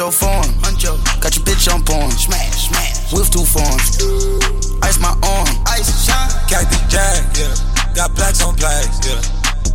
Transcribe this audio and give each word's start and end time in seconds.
Hunt 0.00 0.16
your 0.16 0.32
form, 0.32 0.48
hunt 0.64 0.82
your, 0.82 0.96
got 1.20 1.36
your 1.36 1.44
bitch 1.44 1.68
on 1.68 1.84
porn. 1.84 2.10
Smash, 2.12 2.72
smash. 2.72 3.12
With 3.12 3.28
two 3.28 3.44
forms. 3.44 4.00
Ice 4.80 4.96
my 4.96 5.12
arm, 5.12 5.52
ice 5.68 5.92
shine. 6.08 6.32
Got 6.48 6.72
the 6.72 6.80
jag, 6.88 7.20
yeah. 7.36 7.52
Got 7.92 8.16
plaques 8.16 8.40
on 8.40 8.56
plaques, 8.56 8.96
yeah. 9.04 9.20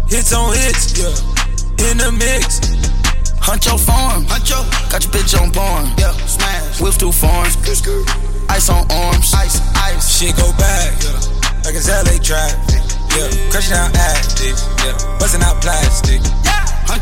Hits 0.09 0.33
on 0.33 0.57
hits, 0.57 0.97
yeah. 0.97 1.13
In 1.85 2.01
the 2.01 2.09
mix. 2.09 2.57
Hunt 3.37 3.69
your 3.69 3.77
form, 3.77 4.25
hunt 4.25 4.49
your, 4.49 4.65
got 4.89 5.05
your 5.05 5.13
bitch 5.13 5.37
on 5.37 5.53
porn. 5.53 5.93
Yeah, 6.01 6.17
smash. 6.25 6.81
With 6.81 6.97
two 6.97 7.11
forms. 7.11 7.53
Ice 8.49 8.69
on 8.73 8.89
arms, 8.89 9.31
ice, 9.31 9.61
ice. 9.77 10.09
Shit 10.09 10.35
go 10.37 10.49
back, 10.57 11.05
yeah. 11.05 11.21
Like 11.69 11.77
it's 11.77 11.85
LA 11.85 12.17
traffic, 12.17 12.81
yeah. 13.13 13.29
Crushing 13.53 13.77
out 13.77 13.93
addicts, 13.93 14.65
yeah. 14.81 14.97
Busting 15.21 15.43
out 15.45 15.61
plastic. 15.61 16.25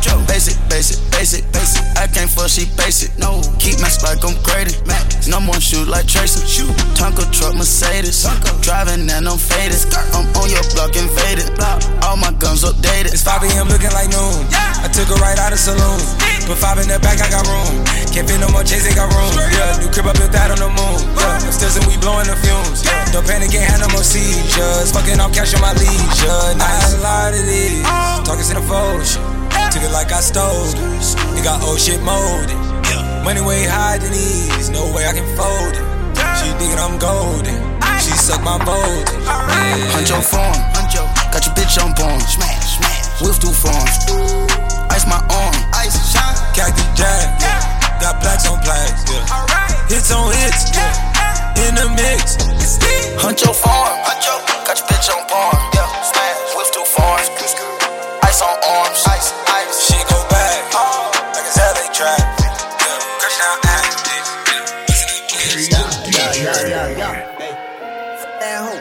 Yeah. 0.02 0.18
Basic, 0.26 0.56
basic, 0.68 0.98
basic, 1.10 1.46
basic. 1.52 1.82
I 1.94 2.06
can't 2.06 2.30
fuck, 2.30 2.50
she 2.50 2.66
basic. 2.74 3.14
No, 3.18 3.42
keep 3.62 3.78
my 3.78 3.90
like 4.02 4.24
I'm 4.24 4.34
graded. 4.42 4.74
Max, 4.86 5.28
no 5.28 5.38
more 5.40 5.60
shoot 5.60 5.86
like 5.86 6.06
Tracy. 6.06 6.42
Shoot, 6.46 6.74
Tonka 6.98 7.30
truck 7.30 7.54
Mercedes. 7.54 8.24
Tonka. 8.24 8.50
Driving 8.62 9.08
and 9.08 9.28
I'm 9.28 9.38
faded. 9.38 9.78
I'm 10.12 10.26
on 10.34 10.50
your 10.50 10.64
block 10.74 10.96
invaded. 10.96 11.54
Block. 11.54 11.78
All 12.02 12.16
my 12.16 12.32
guns 12.42 12.64
updated. 12.64 13.14
It's 13.14 13.22
5 13.22 13.42
a.m. 13.44 13.68
looking 13.68 13.92
like 13.92 14.10
noon. 14.10 14.46
Yeah. 14.50 14.84
I 14.84 14.88
took 14.88 15.08
her 15.08 15.18
right 15.22 15.38
out 15.38 15.52
of 15.52 15.58
saloon. 15.58 16.00
Put 16.44 16.58
five 16.60 16.76
in 16.76 16.88
the 16.88 17.00
back, 17.00 17.24
I 17.24 17.30
got 17.32 17.48
room. 17.48 17.80
Can't 18.12 18.28
fit 18.28 18.36
no 18.36 18.48
more 18.52 18.62
chase, 18.62 18.84
they 18.84 18.92
got 18.92 19.08
room. 19.08 19.32
Yeah, 19.48 19.80
new 19.80 19.88
crib, 19.88 20.04
I 20.04 20.12
built 20.12 20.28
that 20.36 20.52
on 20.52 20.60
the 20.60 20.68
moon. 20.68 21.00
Yeah, 21.16 21.40
still 21.48 21.72
we 21.88 21.96
blowing 21.96 22.28
the 22.28 22.36
fumes. 22.36 22.84
Yeah, 22.84 23.00
don't 23.16 23.24
panic, 23.24 23.48
ain't 23.56 23.64
had 23.64 23.80
no 23.80 23.88
more 23.96 24.04
seizures. 24.04 24.92
Fucking 24.92 25.20
off 25.20 25.32
cash 25.32 25.56
on 25.56 25.64
my 25.64 25.72
leisure. 25.72 26.58
Nice. 26.60 26.94
a 26.94 27.00
lot 27.00 27.32
of 27.32 27.46
these. 27.48 27.80
Talking 28.28 28.44
to 28.44 28.54
the 28.60 28.64
photos. 28.68 29.33
Took 29.74 29.82
it 29.82 29.90
like 29.90 30.14
I 30.14 30.22
stole 30.22 30.70
it. 30.70 30.78
It 31.34 31.42
got 31.42 31.58
old 31.66 31.82
shit 31.82 31.98
molded. 31.98 32.54
Money 33.26 33.42
way 33.42 33.66
higher 33.66 33.98
than 33.98 34.14
these. 34.14 34.70
No 34.70 34.86
way 34.94 35.02
I 35.02 35.10
can 35.10 35.26
fold 35.34 35.74
it. 35.74 35.82
She 36.38 36.46
thinking 36.62 36.78
I'm 36.78 36.94
golden. 36.94 37.58
She 37.98 38.14
suck 38.14 38.38
my 38.46 38.54
voltage. 38.62 39.10
Yeah. 39.26 39.90
Hunt 39.90 40.06
your 40.06 40.22
form. 40.22 40.54
Got 41.34 41.42
your 41.42 41.58
bitch 41.58 41.74
on 41.82 41.90
porn. 41.90 42.22
Smash, 42.22 42.78
smash. 42.78 43.18
With 43.18 43.42
two 43.42 43.50
forms. 43.50 43.98
Ice 44.94 45.10
my 45.10 45.18
arm. 45.26 45.54
Ice 45.74 45.98
shine. 46.06 46.38
Khaki 46.54 46.86
jack. 46.94 47.42
Yeah. 47.42 47.98
Got 47.98 48.22
plaques 48.22 48.46
on 48.46 48.62
plaques. 48.62 49.10
Yeah. 49.10 49.26
Hits 49.90 50.14
on 50.14 50.30
hits. 50.38 50.70
Yeah. 50.70 51.66
In 51.66 51.74
the 51.74 51.90
mix. 51.98 52.38
Hunt 53.18 53.42
your 53.42 53.50
form. 53.50 53.90
Hunt 54.06 54.22
your. 54.22 54.38
Got 54.70 54.78
your 54.78 54.86
bitch 54.86 55.10
on 55.10 55.26
porn. 55.26 55.58
Yeah. 55.74 55.90
Smash. 56.06 56.54
With 56.54 56.70
two 56.70 56.86
forms. 56.94 57.03
Ice 58.34 58.42
on 58.42 58.58
arms. 58.66 59.04
Ice. 59.06 59.32
Oh. 60.74 61.10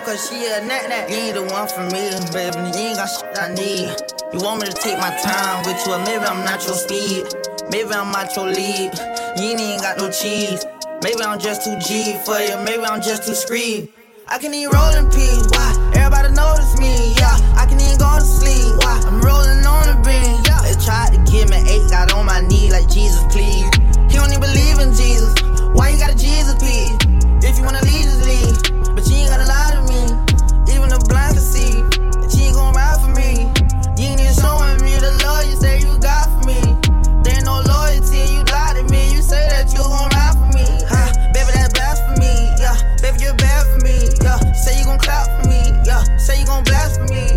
cause 0.03 0.27
she 0.27 0.47
a 0.47 0.65
nat 0.65 0.89
nat. 0.89 1.07
You 1.07 1.17
ain't 1.17 1.35
the 1.35 1.43
one 1.53 1.67
for 1.69 1.85
me, 1.93 2.09
baby. 2.33 2.57
You 2.73 2.81
ain't 2.81 2.97
got 2.97 3.05
shit 3.05 3.37
I 3.37 3.53
need. 3.53 3.93
You 4.33 4.41
want 4.41 4.61
me 4.61 4.65
to 4.65 4.73
take 4.73 4.97
my 4.97 5.13
time 5.21 5.63
with 5.67 5.77
you, 5.85 5.93
or 5.93 5.99
maybe 5.99 6.25
I'm 6.25 6.43
not 6.43 6.65
your 6.65 6.73
speed. 6.73 7.29
Maybe 7.69 7.93
I'm 7.93 8.11
not 8.11 8.35
your 8.35 8.49
lead. 8.49 8.89
You 9.37 9.53
ain't 9.53 9.61
even 9.61 9.77
got 9.77 9.99
no 9.99 10.09
cheese. 10.09 10.65
Maybe 11.03 11.21
I'm 11.21 11.37
just 11.37 11.63
too 11.63 11.77
G 11.77 12.17
for 12.25 12.39
you. 12.39 12.57
Maybe 12.65 12.81
I'm 12.81 13.03
just 13.03 13.27
too 13.27 13.35
scream. 13.35 13.87
I 14.27 14.39
can 14.39 14.51
even 14.51 14.73
roll 14.73 14.95
in 14.97 15.05
peace. 15.11 15.45
Why? 15.53 15.91
Everybody 15.93 16.33
notice 16.33 16.73
me. 16.79 17.13
Yeah, 17.21 17.37
I 17.53 17.67
can 17.69 17.79
even 17.79 17.99
go 17.99 18.17
to 18.17 18.25
sleep. 18.25 18.82
Rolling 19.23 19.63
on 19.63 19.87
the 19.87 19.95
beam. 20.03 20.43
Yeah, 20.43 20.59
they 20.67 20.75
tried 20.83 21.15
to 21.15 21.19
give 21.31 21.47
me 21.49 21.63
eight, 21.71 21.87
got 21.89 22.11
on 22.13 22.25
my 22.25 22.41
knee 22.41 22.69
like 22.69 22.89
Jesus, 22.91 23.23
please. 23.31 23.63
He 24.11 24.19
don't 24.19 24.29
even 24.29 24.43
believe 24.43 24.77
in 24.83 24.91
Jesus. 24.91 25.31
Why 25.71 25.95
you 25.95 25.97
got 25.97 26.11
a 26.11 26.17
Jesus, 26.19 26.59
please? 26.59 26.91
If 27.39 27.57
you 27.57 27.63
wanna 27.63 27.81
leave, 27.87 28.03
just 28.03 28.27
leave. 28.27 28.55
But 28.93 29.07
you 29.07 29.15
ain't 29.23 29.31
gotta 29.31 29.47
lie 29.47 29.71
to 29.79 29.81
me. 29.87 30.01
Even 30.75 30.91
the 30.91 30.99
blind 31.07 31.39
can 31.39 31.43
see 31.43 31.79
that 32.19 32.35
you 32.35 32.51
ain't 32.51 32.55
gon' 32.59 32.75
ride 32.75 32.99
for 32.99 33.15
me. 33.15 33.47
You 33.95 34.11
ain't 34.11 34.19
even 34.19 34.35
showing 34.35 34.77
me 34.83 34.93
the 34.99 35.15
love 35.23 35.47
you 35.47 35.55
say 35.55 35.79
you 35.79 35.95
got 36.03 36.27
for 36.27 36.43
me. 36.43 36.59
There 37.23 37.39
ain't 37.39 37.47
no 37.47 37.63
loyalty, 37.63 38.27
you 38.35 38.43
lie 38.51 38.75
to 38.75 38.83
me. 38.91 39.07
You 39.15 39.23
say 39.23 39.47
that 39.55 39.71
you 39.71 39.81
gon' 39.81 40.11
ride 40.19 40.35
for 40.35 40.49
me. 40.51 40.67
Huh? 40.83 41.09
Baby, 41.31 41.51
that's 41.55 41.71
blasphemy. 41.71 42.51
Yeah, 42.59 42.75
baby, 42.99 43.23
you're 43.23 43.39
bad 43.39 43.63
for 43.71 43.79
me. 43.87 43.97
Yeah, 44.19 44.39
say 44.51 44.77
you 44.77 44.85
gon' 44.85 44.99
clap 44.99 45.25
for 45.31 45.47
me. 45.47 45.63
Yeah, 45.87 46.03
say 46.19 46.39
you 46.39 46.45
gon' 46.45 46.67
blast 46.67 46.99
for 46.99 47.07
me. 47.07 47.32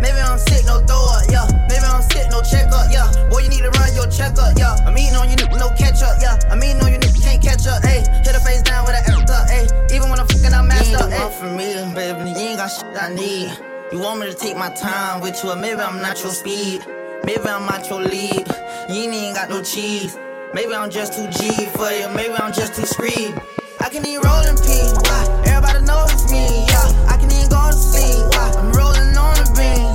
Maybe 0.00 0.18
I'm 0.18 0.38
sick, 0.38 0.64
no 0.66 0.80
throw 0.84 1.00
up. 1.12 1.24
Yeah, 1.30 1.46
maybe 1.68 1.84
I'm 1.84 2.02
sick, 2.02 2.28
no 2.30 2.42
checkup. 2.42 2.90
Yeah, 2.90 3.08
boy, 3.30 3.44
you 3.44 3.48
need 3.48 3.62
to 3.62 3.70
run 3.78 3.94
your 3.94 4.08
checkup. 4.08 4.56
Yeah, 4.56 4.76
I'm 4.84 4.96
eating 4.96 5.16
on 5.16 5.28
you, 5.30 5.36
no 5.56 5.70
catch 5.76 6.02
up. 6.02 6.18
Yeah, 6.20 6.38
I'm 6.50 6.62
eating 6.62 6.82
on 6.82 6.92
you, 6.92 6.98
can't 7.20 7.42
catch 7.42 7.66
up. 7.66 7.82
Ayy, 7.82 8.06
hit 8.24 8.34
a 8.34 8.40
face 8.40 8.62
down 8.62 8.84
with 8.84 8.96
an 8.96 9.04
ass 9.06 9.30
up. 9.30 9.48
Ayy, 9.48 9.94
even 9.94 10.10
when 10.10 10.18
I'm 10.18 10.26
fucking, 10.26 10.52
I'm 10.52 10.68
messed 10.68 10.94
up. 10.94 11.10
Ayy, 11.10 11.30
for 11.38 11.50
me, 11.52 11.74
baby, 11.94 12.30
you 12.30 12.54
ain't 12.54 12.58
got 12.58 12.68
shit 12.68 12.96
I 13.00 13.14
need. 13.14 13.52
You 13.92 13.98
want 13.98 14.20
me 14.20 14.26
to 14.26 14.34
take 14.34 14.56
my 14.56 14.70
time 14.70 15.20
with 15.20 15.42
you, 15.42 15.50
or 15.50 15.56
maybe 15.56 15.80
I'm 15.80 16.00
not 16.00 16.22
your 16.22 16.32
speed. 16.32 16.86
Maybe 17.24 17.44
I'm 17.48 17.66
not 17.66 17.88
your 17.90 18.00
lead. 18.00 18.46
You 18.88 19.10
ain't 19.10 19.34
got 19.36 19.50
no 19.50 19.62
cheese. 19.62 20.16
Maybe 20.54 20.74
I'm 20.74 20.90
just 20.90 21.12
too 21.12 21.28
G 21.30 21.66
for 21.66 21.90
you. 21.90 22.08
Maybe 22.14 22.34
I'm 22.34 22.52
just 22.52 22.74
too 22.74 22.86
screed. 22.86 23.34
I 23.80 23.88
can 23.88 24.06
even 24.06 24.22
roll 24.22 24.42
in. 24.42 24.56
Why? 24.56 25.42
Everybody 25.46 25.84
knows 25.84 26.30
me. 26.30 26.66
Yeah, 26.66 27.06
I 27.08 27.16
can 27.18 27.30
even 27.30 27.48
go 27.50 27.66
to 27.66 27.72
sleep. 27.72 28.26
Why? 28.34 28.52
I'm 28.58 28.72
rolling 28.72 29.16
on 29.16 29.34
the 29.36 29.52
beam. 29.56 29.89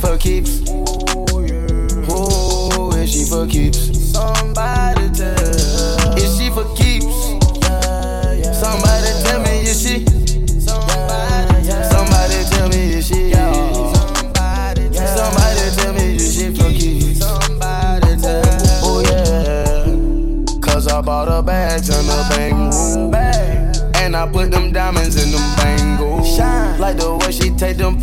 For 0.00 0.16
keeps? 0.16 0.62
Oh, 0.68 1.26
she 1.36 2.04
for 2.08 2.12
keeps? 2.12 2.96
Is 2.96 3.10
she 3.12 3.24
for 3.24 3.46
keeps? 3.46 4.12
Somebody 4.12 4.59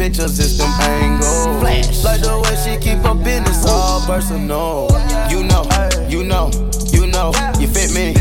picture 0.08 0.28
system 0.30 0.70
angle. 0.80 1.60
Flash. 1.60 2.04
Like 2.04 2.22
the 2.22 2.40
way 2.40 2.56
she 2.64 2.80
keep 2.80 3.00
her 3.00 3.14
business 3.14 3.66
all 3.68 4.00
personal. 4.06 4.88
You 5.30 5.44
know, 5.44 5.68
you 6.08 6.24
know, 6.24 6.50
you 6.92 7.08
know, 7.08 7.34
you 7.60 7.68
fit 7.68 7.92
me. 7.92 8.16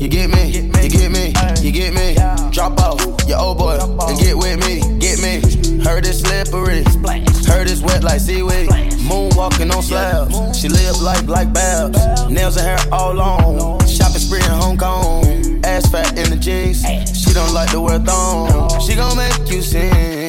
You 0.00 0.08
get 0.08 0.30
me, 0.30 0.50
you 0.50 0.88
get 0.90 1.12
me, 1.12 1.32
you 1.62 1.70
get 1.70 1.94
me. 1.94 2.14
Drop 2.50 2.80
off 2.80 2.98
your 3.28 3.38
old 3.38 3.58
boy 3.58 3.78
and 4.08 4.18
get 4.18 4.36
with 4.36 4.58
me, 4.66 4.80
get 4.98 5.22
me. 5.22 5.38
Heard 5.84 6.04
it's 6.04 6.18
slippery, 6.18 6.82
heard 7.46 7.70
it's 7.70 7.80
wet 7.80 8.02
like 8.02 8.18
seaweed. 8.20 8.68
Moonwalking 9.06 9.72
on 9.72 9.82
slabs, 9.82 10.58
she 10.58 10.68
live 10.68 11.00
life 11.00 11.28
like 11.28 11.52
Babs. 11.52 12.28
Nails 12.28 12.56
and 12.56 12.66
hair 12.66 12.78
all 12.90 13.20
on, 13.20 13.86
shopping 13.86 14.18
spree 14.18 14.40
in 14.40 14.50
Hong 14.50 14.76
Kong. 14.76 15.60
Ass 15.64 15.88
fat 15.88 16.18
in 16.18 16.30
the 16.30 16.36
jeans, 16.36 16.82
she 17.16 17.32
don't 17.32 17.54
like 17.54 17.70
to 17.70 17.80
wear 17.80 18.00
thong. 18.00 18.80
She 18.80 18.96
gon' 18.96 19.16
make 19.16 19.48
you 19.48 19.62
sing 19.62 20.21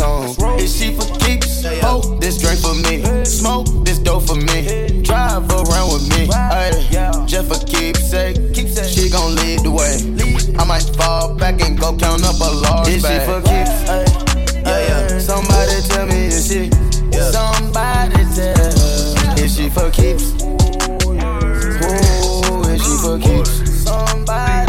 on. 0.00 0.34
Is 0.58 0.76
she 0.76 0.92
for 0.94 1.06
keeps? 1.18 1.64
Oh, 1.82 2.16
this 2.20 2.38
drink 2.38 2.60
for 2.60 2.74
me. 2.74 3.24
Smoke 3.24 3.66
this 3.84 3.98
dope 3.98 4.24
for 4.26 4.36
me. 4.36 5.02
Drive 5.02 5.50
around 5.50 5.92
with 5.92 6.08
me. 6.10 6.26
Ayy, 6.28 7.26
just 7.26 7.48
for 7.48 7.64
keepsake. 7.66 8.36
She 8.86 9.08
gon' 9.10 9.34
lead 9.36 9.60
the 9.60 9.70
way. 9.70 9.98
I 10.58 10.64
might 10.64 10.82
fall 10.96 11.34
back 11.34 11.60
and 11.60 11.78
go 11.78 11.96
count 11.96 12.24
up 12.24 12.40
a 12.40 12.50
large 12.50 12.88
Is 12.88 13.02
she 13.06 13.18
for 13.20 13.40
keeps? 13.42 13.84
Yeah, 13.86 14.80
yeah. 14.88 15.18
Somebody 15.18 15.82
tell 15.88 16.06
me 16.06 16.26
is 16.26 16.46
she? 16.46 16.70
Somebody 17.32 18.24
tell. 18.34 19.38
Is 19.38 19.54
she 19.56 19.68
for 19.68 19.90
keeps? 19.90 20.32
Ooh, 20.42 21.12
is 22.68 22.82
she 22.82 22.96
for 23.02 23.18
keeps? 23.18 23.82
Somebody. 23.84 24.65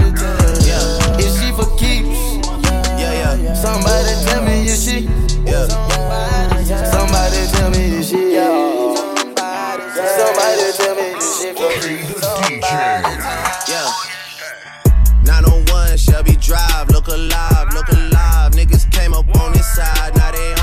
outside, 19.80 20.16
now 20.16 20.32
they 20.32 20.57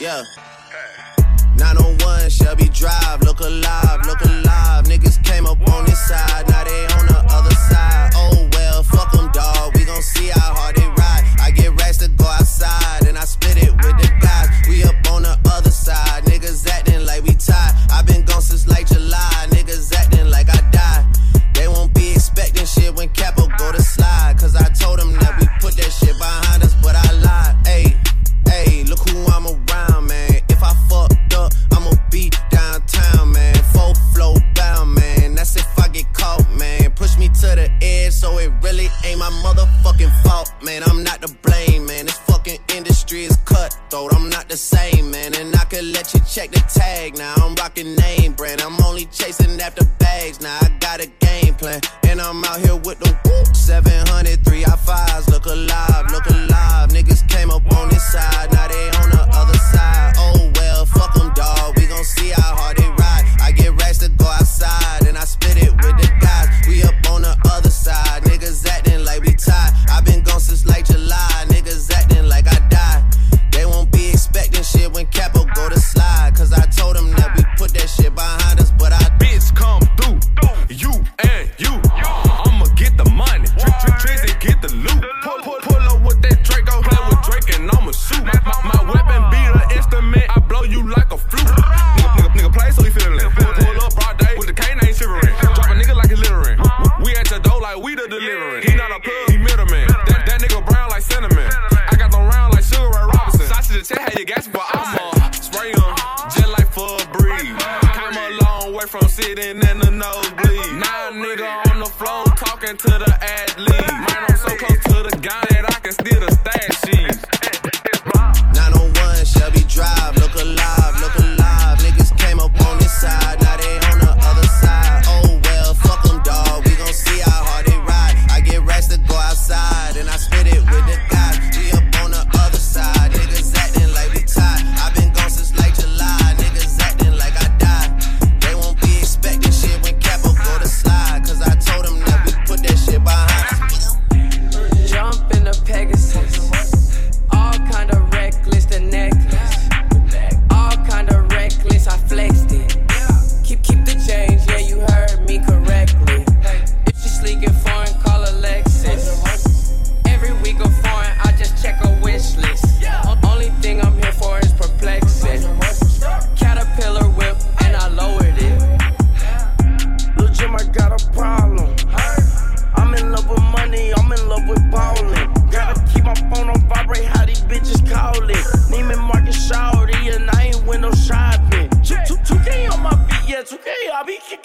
Yeah. 0.00 0.22
Hey. 0.70 1.22
901 1.56 2.30
Shelby 2.30 2.68
Drive, 2.68 3.22
look 3.22 3.40
alive, 3.40 4.06
look 4.06 4.20
alive. 4.20 4.84
Niggas 4.84 5.22
came 5.24 5.46
up 5.46 5.60
on 5.68 5.84
this 5.84 5.98
side, 5.98 6.48
now 6.48 6.64
they 6.64 6.84
on 6.94 7.06
the 7.06 7.24
other 7.30 7.54
side. 7.54 8.10
Oh 8.14 8.48
well, 8.52 8.82
fuck 8.84 9.12
them, 9.12 9.30
dawg. 9.32 9.76
We 9.76 9.84
gon' 9.84 10.02
see 10.02 10.28
how 10.28 10.54
hard 10.54 10.79
fucking 40.00 40.22
fault, 40.22 40.52
man. 40.62 40.82
I'm 40.84 41.02
not 41.02 41.22
to 41.22 41.34
blame, 41.42 41.86
man. 41.86 42.06
This 42.06 42.18
fucking 42.18 42.58
industry 42.74 43.24
is 43.24 43.36
cutthroat. 43.44 44.14
I'm 44.14 44.28
not 44.28 44.48
the 44.48 44.56
same, 44.56 45.10
man. 45.10 45.34
And 45.34 45.54
I 45.54 45.64
could 45.64 45.84
let 45.84 46.12
you 46.14 46.20
check 46.20 46.50
the 46.50 46.60
tag 46.60 47.16
now. 47.16 47.34
I'm 47.36 47.54
rocking 47.56 47.94
name 47.96 48.32
brand. 48.32 48.60
I'm 48.60 48.82
only 48.84 49.06
chasing 49.06 49.60
after 49.60 49.84
bags 49.98 50.40
now. 50.40 50.58
I 50.60 50.68
got 50.80 51.00
a 51.00 51.06
game 51.20 51.54
plan, 51.54 51.80
and 52.04 52.20
I'm 52.20 52.44
out 52.44 52.60
here 52.60 52.76
with 52.76 52.98
the 53.00 53.10
whoop. 53.24 53.56
700, 53.56 54.44
three 54.44 54.64
I 54.64 54.76
fives. 54.76 55.28
Look 55.28 55.46
alive, 55.46 56.10
look 56.10 56.26
alive. 56.26 56.90
Niggas 56.90 57.28
came 57.28 57.50
up 57.50 57.66
on 57.74 57.88
this 57.88 58.12
side 58.12 58.52
now. 58.52 58.59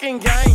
fucking 0.06 0.18
game. 0.18 0.45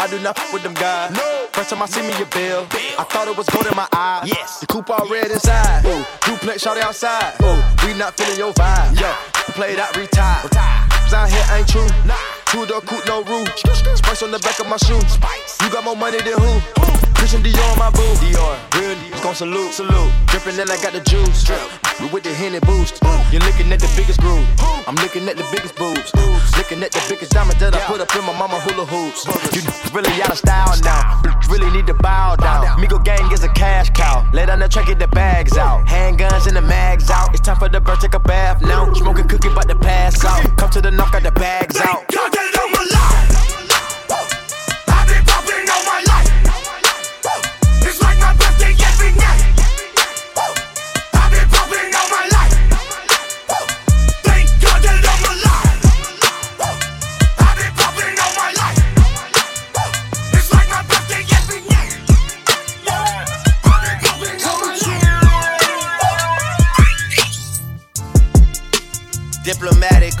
I 0.00 0.06
do 0.06 0.18
not 0.20 0.34
fuck 0.38 0.50
with 0.50 0.62
them 0.62 0.72
guys. 0.72 1.14
First 1.52 1.68
time 1.68 1.82
I 1.82 1.86
see 1.86 2.00
me 2.00 2.14
a 2.22 2.24
bill, 2.32 2.66
I 2.98 3.04
thought 3.04 3.28
it 3.28 3.36
was 3.36 3.46
gold 3.50 3.66
in 3.66 3.76
my 3.76 3.86
eye. 3.92 4.24
Yes. 4.24 4.60
The 4.60 4.66
coupe 4.66 4.88
all 4.88 5.06
red 5.10 5.30
inside. 5.30 5.84
Ooh, 5.84 6.02
duplex 6.24 6.62
shot 6.62 6.78
outside. 6.78 7.34
Ooh, 7.42 7.60
we 7.84 7.92
not 7.92 8.16
feeling 8.16 8.38
your 8.38 8.54
vibe. 8.54 8.98
Yo, 8.98 9.12
play 9.52 9.76
that 9.76 9.94
retire. 9.94 10.40
Cause 10.88 11.12
out 11.12 11.28
here 11.28 11.44
ain't 11.52 11.68
true. 11.68 11.86
Two 12.46 12.64
door 12.64 12.80
coupe, 12.80 13.06
no 13.06 13.22
roof. 13.24 13.46
Spice 13.98 14.22
on 14.22 14.30
the 14.30 14.38
back 14.38 14.58
of 14.58 14.68
my 14.68 14.78
shoe. 14.78 14.96
You 15.62 15.70
got 15.70 15.84
more 15.84 15.96
money 15.96 16.16
than 16.16 16.32
who? 16.32 16.99
Christian 17.20 17.42
Dior 17.42 17.72
on 17.72 17.78
my 17.78 17.90
boo. 17.90 18.00
Dior, 18.24 18.56
real 18.80 18.96
gon' 19.20 19.34
salute, 19.34 19.72
salute. 19.74 20.10
Drippin' 20.32 20.56
then 20.56 20.70
I 20.70 20.80
got 20.80 20.94
the 20.96 21.00
juice. 21.04 21.44
We 22.00 22.08
with 22.08 22.24
the 22.24 22.32
Henny 22.32 22.60
boost. 22.60 22.98
You're 23.30 23.44
looking 23.44 23.70
at 23.70 23.78
the 23.78 23.92
biggest 23.94 24.20
groove. 24.20 24.48
I'm 24.88 24.96
looking 24.96 25.28
at 25.28 25.36
the 25.36 25.44
biggest 25.52 25.76
boobs. 25.76 26.10
Looking 26.56 26.82
at 26.82 26.92
the 26.92 27.04
biggest 27.10 27.32
diamond 27.32 27.60
that 27.60 27.76
I 27.76 27.80
put 27.80 28.00
up 28.00 28.08
in 28.16 28.24
my 28.24 28.32
mama 28.32 28.58
hula 28.60 28.86
hoops. 28.86 29.28
You 29.52 29.60
really 29.92 30.10
out 30.22 30.32
of 30.32 30.38
style 30.38 30.72
now. 30.82 31.20
Really 31.50 31.70
need 31.70 31.86
to 31.88 31.94
bow 31.94 32.36
down. 32.36 32.64
Migo 32.80 33.04
gang 33.04 33.30
is 33.32 33.44
a 33.44 33.52
cash 33.52 33.90
cow. 33.90 34.26
Lay 34.32 34.46
down 34.46 34.60
the 34.60 34.68
track, 34.68 34.86
get 34.86 34.98
the 34.98 35.08
bags 35.08 35.58
out. 35.58 35.86
Handguns 35.86 36.46
and 36.46 36.56
the 36.56 36.62
mags 36.62 37.10
out. 37.10 37.34
It's 37.34 37.40
time 37.40 37.58
for 37.58 37.68
the 37.68 37.80
bird, 37.80 38.00
take 38.00 38.14
a 38.14 38.18
bath 38.18 38.62
now. 38.62 38.90
Smoking 38.94 39.28
cookie, 39.28 39.48
about 39.48 39.68
the 39.68 39.76
pass 39.76 40.24
out. 40.24 40.56
Come 40.56 40.70
to 40.70 40.80
the 40.80 40.90
knock, 40.90 41.12
got 41.12 41.22
the 41.22 41.32
bags 41.32 41.76
out. 41.80 42.08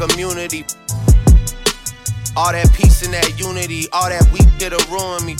Immunity. 0.00 0.64
All 2.36 2.52
that 2.52 2.70
peace 2.74 3.02
and 3.04 3.12
that 3.12 3.38
unity, 3.38 3.86
all 3.92 4.08
that 4.08 4.24
weak 4.32 4.48
that'll 4.58 4.80
ruin 4.90 5.24
me. 5.26 5.36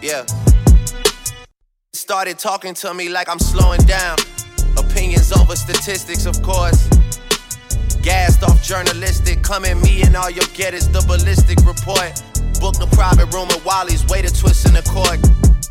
Yeah. 0.00 0.24
Started 1.92 2.38
talking 2.38 2.74
to 2.74 2.94
me 2.94 3.08
like 3.08 3.28
I'm 3.28 3.38
slowing 3.38 3.80
down. 3.82 4.16
Opinions 4.76 5.32
over 5.32 5.56
statistics, 5.56 6.26
of 6.26 6.42
course. 6.42 6.88
Gassed 8.02 8.42
off 8.42 8.62
journalistic, 8.62 9.42
come 9.42 9.64
at 9.64 9.76
me 9.78 10.02
and 10.02 10.14
all 10.16 10.30
you'll 10.30 10.44
get 10.54 10.74
is 10.74 10.90
the 10.90 11.00
ballistic 11.06 11.58
report. 11.64 12.22
Booked 12.60 12.82
a 12.82 12.86
private 12.94 13.32
room 13.32 13.48
at 13.50 13.64
Wally's, 13.64 14.04
way 14.06 14.22
to 14.22 14.32
twist 14.32 14.66
in 14.66 14.74
the 14.74 14.82
court. 14.82 15.20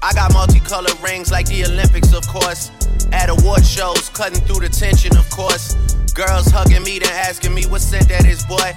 I 0.03 0.11
got 0.11 0.33
multicolored 0.33 0.99
rings 1.01 1.31
like 1.31 1.47
the 1.47 1.63
Olympics, 1.63 2.13
of 2.13 2.27
course. 2.27 2.71
At 3.13 3.29
award 3.29 3.65
shows, 3.65 4.09
cutting 4.09 4.41
through 4.41 4.59
the 4.59 4.67
tension, 4.67 5.15
of 5.15 5.29
course. 5.29 5.75
Girls 6.13 6.51
hugging 6.51 6.83
me, 6.83 6.99
then 6.99 7.13
asking 7.13 7.53
me 7.55 7.63
what 7.67 7.79
scent 7.79 8.09
that 8.09 8.25
is, 8.25 8.43
boy. 8.45 8.75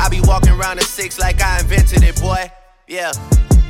I 0.00 0.08
be 0.08 0.22
walking 0.22 0.52
around 0.52 0.78
the 0.78 0.84
six 0.84 1.18
like 1.18 1.42
I 1.42 1.60
invented 1.60 2.02
it, 2.02 2.18
boy. 2.18 2.50
Yeah. 2.88 3.12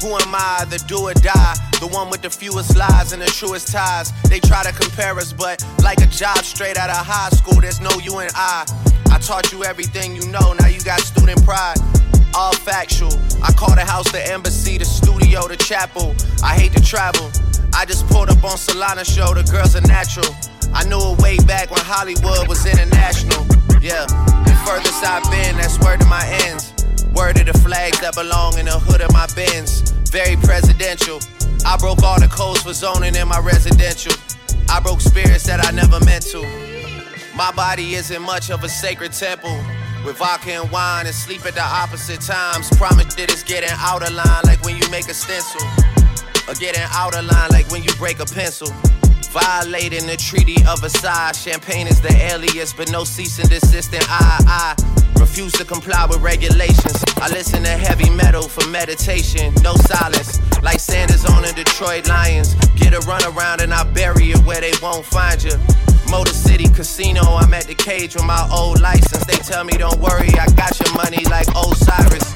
Who 0.00 0.14
am 0.14 0.30
I, 0.30 0.64
the 0.70 0.78
do 0.86 1.10
or 1.10 1.14
die? 1.14 1.54
The 1.80 1.88
one 1.88 2.08
with 2.08 2.22
the 2.22 2.30
fewest 2.30 2.76
lies 2.76 3.12
and 3.12 3.20
the 3.20 3.26
truest 3.26 3.72
ties. 3.72 4.12
They 4.30 4.38
try 4.38 4.62
to 4.62 4.72
compare 4.72 5.18
us, 5.18 5.32
but 5.32 5.58
like 5.82 6.00
a 6.02 6.06
job 6.06 6.38
straight 6.44 6.76
out 6.76 6.88
of 6.88 7.04
high 7.04 7.30
school, 7.30 7.60
there's 7.60 7.80
no 7.80 7.90
you 7.98 8.18
and 8.18 8.30
I. 8.36 8.64
I 9.10 9.18
taught 9.18 9.50
you 9.50 9.64
everything 9.64 10.14
you 10.14 10.24
know, 10.28 10.54
now 10.54 10.68
you 10.68 10.80
got 10.82 11.00
student 11.00 11.44
pride. 11.44 11.78
All 12.34 12.52
factual. 12.52 13.12
I 13.42 13.52
call 13.52 13.74
the 13.74 13.84
house 13.84 14.10
the 14.10 14.22
embassy, 14.32 14.78
the 14.78 14.84
studio, 14.84 15.46
the 15.48 15.56
chapel. 15.56 16.14
I 16.42 16.54
hate 16.54 16.72
to 16.72 16.82
travel. 16.82 17.30
I 17.74 17.84
just 17.84 18.06
pulled 18.08 18.30
up 18.30 18.42
on 18.44 18.56
Solana 18.56 19.04
show, 19.04 19.34
the 19.34 19.42
girls 19.50 19.76
are 19.76 19.86
natural. 19.86 20.28
I 20.74 20.84
knew 20.84 20.98
it 20.98 21.20
way 21.20 21.36
back 21.38 21.70
when 21.70 21.80
Hollywood 21.80 22.48
was 22.48 22.64
international. 22.64 23.44
Yeah, 23.80 24.06
the 24.06 24.54
furthest 24.64 25.04
I've 25.04 25.24
been, 25.30 25.56
that's 25.56 25.78
word 25.80 26.00
to 26.00 26.06
my 26.06 26.24
ends. 26.46 26.72
Word 27.14 27.38
of 27.40 27.46
the 27.46 27.58
flags 27.58 28.00
that 28.00 28.14
belong 28.14 28.58
in 28.58 28.66
the 28.66 28.78
hood 28.78 29.02
of 29.02 29.12
my 29.12 29.26
Benz. 29.34 29.90
Very 30.10 30.36
presidential. 30.36 31.20
I 31.66 31.76
broke 31.76 32.02
all 32.02 32.18
the 32.18 32.28
codes 32.28 32.62
for 32.62 32.72
zoning 32.72 33.14
in 33.14 33.28
my 33.28 33.40
residential. 33.40 34.14
I 34.68 34.80
broke 34.80 35.00
spirits 35.00 35.44
that 35.44 35.64
I 35.64 35.70
never 35.72 36.00
meant 36.04 36.24
to. 36.32 36.40
My 37.36 37.52
body 37.52 37.94
isn't 37.94 38.22
much 38.22 38.50
of 38.50 38.64
a 38.64 38.68
sacred 38.68 39.12
temple. 39.12 39.58
With 40.04 40.18
vodka 40.18 40.50
and 40.50 40.70
wine 40.72 41.06
and 41.06 41.14
sleep 41.14 41.46
at 41.46 41.54
the 41.54 41.62
opposite 41.62 42.20
times. 42.20 42.68
Promise 42.76 43.14
that 43.14 43.30
it's 43.30 43.44
getting 43.44 43.70
out 43.78 44.02
of 44.02 44.12
line 44.12 44.42
like 44.44 44.60
when 44.64 44.76
you 44.76 44.88
make 44.90 45.08
a 45.08 45.14
stencil. 45.14 45.62
Or 46.48 46.54
getting 46.54 46.82
out 46.90 47.14
of 47.14 47.24
line 47.24 47.50
like 47.50 47.70
when 47.70 47.84
you 47.84 47.92
break 47.94 48.18
a 48.18 48.26
pencil. 48.26 48.66
Violating 49.30 50.06
the 50.06 50.16
Treaty 50.16 50.56
of 50.66 50.80
Versailles. 50.80 51.32
Champagne 51.38 51.86
is 51.86 52.00
the 52.00 52.12
alias, 52.32 52.72
but 52.72 52.90
no 52.90 53.04
cease 53.04 53.38
and 53.38 53.48
desist. 53.48 53.94
And 53.94 54.04
I, 54.08 54.74
I 54.76 55.20
refuse 55.20 55.52
to 55.52 55.64
comply 55.64 56.04
with 56.06 56.20
regulations. 56.20 56.98
I 57.18 57.28
listen 57.28 57.62
to 57.62 57.70
heavy 57.70 58.10
metal 58.10 58.42
for 58.42 58.68
meditation. 58.68 59.54
No 59.62 59.76
silence, 59.76 60.40
like 60.62 60.80
Sanders 60.80 61.24
on 61.24 61.42
the 61.42 61.52
Detroit 61.52 62.08
Lions. 62.08 62.54
Get 62.74 62.92
a 62.92 63.00
run 63.06 63.22
around 63.24 63.60
and 63.60 63.72
I 63.72 63.84
bury 63.84 64.32
it 64.32 64.38
where 64.44 64.60
they 64.60 64.72
won't 64.82 65.06
find 65.06 65.40
you. 65.40 65.54
Motor 66.12 66.34
City 66.34 66.68
Casino, 66.68 67.22
I'm 67.22 67.54
at 67.54 67.64
the 67.64 67.74
cage 67.74 68.14
with 68.14 68.26
my 68.26 68.46
old 68.52 68.82
license. 68.82 69.24
They 69.24 69.38
tell 69.38 69.64
me, 69.64 69.72
don't 69.78 69.98
worry, 69.98 70.28
I 70.38 70.44
got 70.52 70.78
your 70.78 70.92
money 70.92 71.24
like 71.30 71.48
Osiris. 71.56 72.28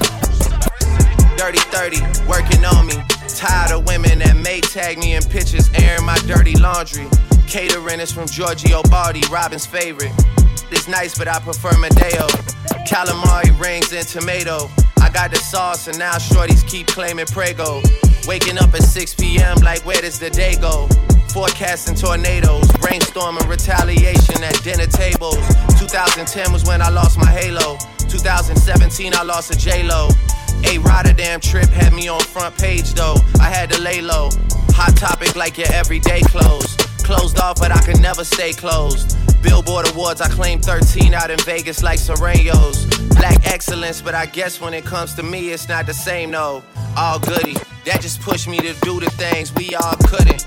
Dirty 1.37 1.61
30, 1.69 2.01
working 2.25 2.65
on 2.65 2.87
me. 2.87 2.95
Tired 3.29 3.77
of 3.77 3.85
women 3.85 4.17
that 4.17 4.35
may 4.35 4.61
tag 4.61 4.97
me 4.97 5.13
in 5.13 5.21
pictures, 5.21 5.69
airing 5.75 6.03
my 6.03 6.17
dirty 6.25 6.55
laundry. 6.57 7.05
Catering 7.45 7.99
is 7.99 8.11
from 8.11 8.25
Giorgio 8.25 8.81
Bardi, 8.89 9.21
Robin's 9.29 9.67
favorite. 9.67 10.11
This 10.71 10.87
nice, 10.87 11.15
but 11.15 11.27
I 11.27 11.39
prefer 11.39 11.73
Madeo. 11.73 12.27
Calamari 12.89 13.53
rings 13.61 13.93
and 13.93 14.07
tomato. 14.07 14.71
I 14.99 15.11
got 15.11 15.29
the 15.29 15.37
sauce, 15.37 15.87
and 15.87 15.99
now 15.99 16.15
shorties 16.15 16.67
keep 16.67 16.87
claiming 16.87 17.27
Prego. 17.27 17.83
Waking 18.27 18.57
up 18.57 18.73
at 18.73 18.81
6 18.81 19.13
p.m., 19.13 19.57
like 19.57 19.85
where 19.85 20.01
does 20.01 20.17
the 20.17 20.31
day 20.31 20.55
go? 20.55 20.89
Forecasting 21.33 21.95
tornadoes, 21.95 22.67
brainstorming 22.79 23.47
retaliation 23.47 24.43
at 24.43 24.61
dinner 24.63 24.87
tables. 24.87 25.37
2010 25.79 26.51
was 26.51 26.63
when 26.65 26.81
I 26.81 26.89
lost 26.89 27.17
my 27.17 27.29
halo. 27.29 27.77
2017, 28.09 29.13
I 29.13 29.23
lost 29.23 29.53
a 29.53 29.57
J-Lo. 29.57 30.09
A 30.65 30.77
Rotterdam 30.79 31.39
trip 31.39 31.69
had 31.69 31.93
me 31.93 32.07
on 32.07 32.19
front 32.19 32.57
page 32.57 32.93
though. 32.93 33.15
I 33.39 33.49
had 33.49 33.69
to 33.71 33.81
lay 33.81 34.01
low. 34.01 34.29
Hot 34.71 34.95
topic 34.97 35.35
like 35.35 35.57
your 35.57 35.71
everyday 35.73 36.21
clothes. 36.21 36.75
Closed 37.03 37.39
off, 37.39 37.59
but 37.59 37.71
I 37.71 37.79
could 37.81 38.01
never 38.01 38.23
stay 38.23 38.53
closed. 38.53 39.15
Billboard 39.43 39.87
Awards, 39.93 40.19
I 40.21 40.29
claim 40.29 40.59
13 40.59 41.13
out 41.13 41.29
in 41.29 41.39
Vegas 41.39 41.83
like 41.83 41.99
Serenos. 41.99 42.87
Black 43.15 43.45
excellence, 43.45 44.01
but 44.01 44.15
I 44.15 44.25
guess 44.25 44.59
when 44.59 44.73
it 44.73 44.85
comes 44.85 45.13
to 45.15 45.23
me, 45.23 45.51
it's 45.51 45.69
not 45.69 45.85
the 45.85 45.93
same, 45.93 46.31
though. 46.31 46.63
All 46.97 47.19
goody. 47.19 47.55
That 47.85 48.01
just 48.01 48.21
pushed 48.21 48.47
me 48.47 48.57
to 48.57 48.73
do 48.81 48.99
the 48.99 49.09
things 49.11 49.53
we 49.55 49.73
all 49.75 49.95
couldn't. 50.07 50.45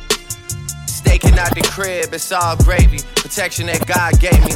Staking 1.01 1.39
out 1.39 1.55
the 1.55 1.63
crib, 1.63 2.13
it's 2.13 2.31
all 2.31 2.57
gravy. 2.57 2.99
Protection 3.17 3.67
that 3.67 3.87
God 3.87 4.21
gave 4.21 4.39
me. 4.45 4.53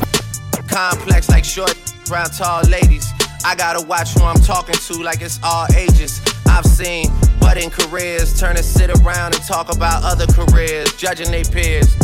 Complex 0.69 1.31
like 1.31 1.43
short, 1.43 1.75
brown, 2.05 2.27
tall 2.27 2.63
ladies. 2.69 3.09
I 3.47 3.55
gotta 3.55 3.85
watch 3.87 4.13
who 4.13 4.25
I'm 4.25 4.37
talking 4.37 4.75
to 4.75 5.03
like 5.03 5.23
it's 5.23 5.41
all 5.43 5.67
ages. 5.75 6.21
I've 6.47 6.67
seen 6.67 7.09
budding 7.41 7.71
careers 7.71 8.39
turn 8.39 8.57
to 8.57 8.63
sit 8.63 8.91
around 8.91 9.35
and 9.35 9.43
talk 9.45 9.75
about 9.75 10.05
other 10.05 10.27
careers, 10.27 10.95
judging 10.97 11.31
their 11.31 11.45
peers. 11.45 11.97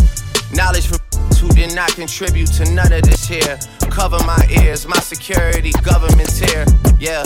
Knowledge 0.54 0.86
for 0.86 0.98
who 1.36 1.48
did 1.50 1.74
not 1.74 1.92
contribute 1.94 2.50
to 2.52 2.64
none 2.72 2.92
of 2.92 3.02
this 3.02 3.28
here. 3.28 3.58
Cover 3.90 4.18
my 4.24 4.40
ears, 4.62 4.86
my 4.88 5.00
security, 5.00 5.72
government 5.82 6.30
tier. 6.34 6.64
Yeah, 6.98 7.22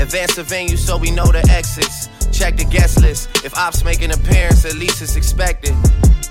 advance 0.00 0.36
the 0.36 0.44
venue 0.44 0.76
so 0.76 0.98
we 0.98 1.10
know 1.10 1.32
the 1.32 1.46
exits. 1.50 2.08
Check 2.30 2.56
the 2.56 2.64
guest 2.64 3.00
list. 3.00 3.44
If 3.44 3.56
ops 3.56 3.84
make 3.84 4.02
an 4.02 4.10
appearance, 4.10 4.66
at 4.66 4.74
least 4.74 5.00
it's 5.00 5.16
expected. 5.16 5.74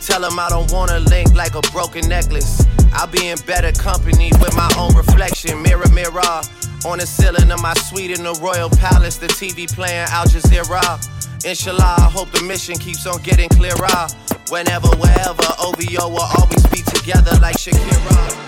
Tell 0.02 0.22
them 0.22 0.40
I 0.40 0.50
don't 0.50 0.72
wanna 0.72 1.00
link 1.00 1.34
like 1.34 1.56
a 1.56 1.62
broken 1.72 2.08
necklace. 2.08 2.66
I'll 2.94 3.08
be 3.08 3.28
in 3.28 3.38
better 3.46 3.72
company 3.72 4.32
with 4.40 4.56
my 4.56 4.70
own 4.78 4.96
reflection. 4.96 5.62
Mirror, 5.62 5.90
mirror. 5.90 6.42
On 6.86 7.00
the 7.00 7.06
ceiling 7.06 7.52
of 7.52 7.62
my 7.62 7.74
suite 7.74 8.12
in 8.12 8.24
the 8.24 8.34
Royal 8.42 8.70
Palace, 8.70 9.18
the 9.18 9.28
TV 9.28 9.68
playing 9.68 10.08
Al 10.10 10.26
Jazeera. 10.26 10.98
Inshallah, 11.46 11.96
I 11.98 12.10
hope 12.10 12.32
the 12.32 12.44
mission 12.44 12.78
keeps 12.78 13.06
on 13.06 13.22
getting 13.22 13.50
clearer. 13.50 14.08
Whenever, 14.50 14.88
wherever, 14.98 15.48
OVO 15.60 16.10
will 16.10 16.30
always 16.40 16.66
be 16.68 16.82
together 16.82 17.38
like 17.42 17.58
Shakira. 17.58 18.48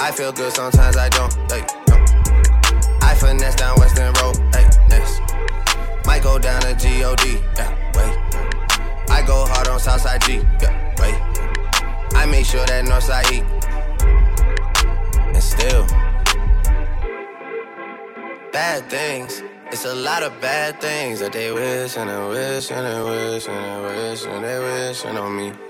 I 0.00 0.10
feel 0.12 0.32
good, 0.32 0.50
sometimes 0.54 0.96
I 0.96 1.10
don't. 1.10 1.30
Hey, 1.52 1.60
no. 1.88 1.96
I 3.02 3.14
finesse 3.14 3.54
down 3.56 3.78
Western 3.78 4.14
Road. 4.14 4.34
Hey, 4.54 4.66
next. 4.88 5.20
Might 6.06 6.22
go 6.22 6.38
down 6.38 6.62
to 6.62 6.74
G-O-D. 6.74 7.38
Yeah, 7.54 7.70
wait. 7.94 9.10
I 9.10 9.22
go 9.26 9.44
hard 9.44 9.68
on 9.68 9.78
Southside 9.78 10.22
G. 10.22 10.40
Yeah, 10.62 10.94
wait. 10.98 11.14
I 12.16 12.24
make 12.24 12.46
sure 12.46 12.64
that 12.64 12.86
Northside 12.86 13.30
eat. 13.30 13.44
And 15.34 15.42
still, 15.42 15.86
bad 18.52 18.88
things. 18.88 19.42
It's 19.70 19.84
a 19.84 19.94
lot 19.94 20.22
of 20.22 20.40
bad 20.40 20.80
things 20.80 21.20
that 21.20 21.34
they 21.34 21.52
wish 21.52 21.98
and 21.98 22.08
they 22.08 22.28
wish 22.28 22.70
and 22.70 22.86
they 22.86 23.02
wish 23.02 23.46
and 23.48 23.64
they 23.64 24.10
wish 24.10 24.24
and 24.24 24.44
they 24.44 24.58
wish 24.58 25.04
on 25.04 25.36
me. 25.36 25.69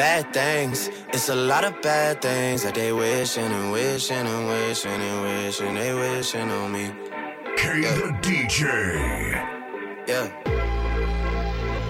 bad 0.00 0.32
things. 0.32 0.88
It's 1.12 1.28
a 1.28 1.34
lot 1.34 1.62
of 1.62 1.74
bad 1.82 2.22
things 2.22 2.62
that 2.62 2.74
they 2.74 2.90
wishing 2.90 3.52
and 3.58 3.70
wishing 3.70 4.26
and 4.34 4.48
wishing 4.48 5.00
and 5.08 5.18
wishing 5.26 5.74
they 5.74 5.92
wishing 5.92 6.50
on 6.50 6.72
me. 6.72 6.86
K 7.58 7.82
yeah. 7.82 7.94
the 8.00 8.08
DJ. 8.24 8.62
Yeah. 10.08 10.26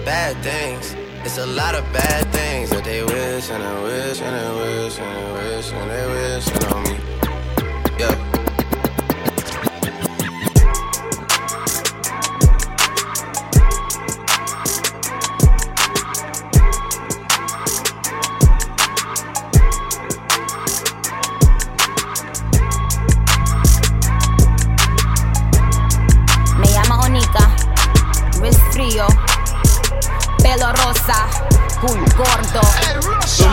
Bad 0.03 0.35
things. 0.43 0.93
It's 1.23 1.37
a 1.37 1.45
lot 1.45 1.73
of 1.73 1.85
bad 1.93 2.23
things 2.33 2.71
that 2.71 2.83
they 2.83 3.01
wishing 3.01 3.61
and 3.69 3.83
wishing 3.83 4.35
and 4.43 4.55
wishing 4.59 5.05
and 5.05 5.33
wishing 5.37 5.87
they 5.91 6.05
wishing 6.15 6.63
on 6.73 6.83
me. 6.83 6.95
Yeah. 7.97 8.40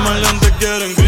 Maleantes 0.05 0.53
quieren 0.59 0.95
gripe, 0.95 0.95
gripe, 0.95 1.08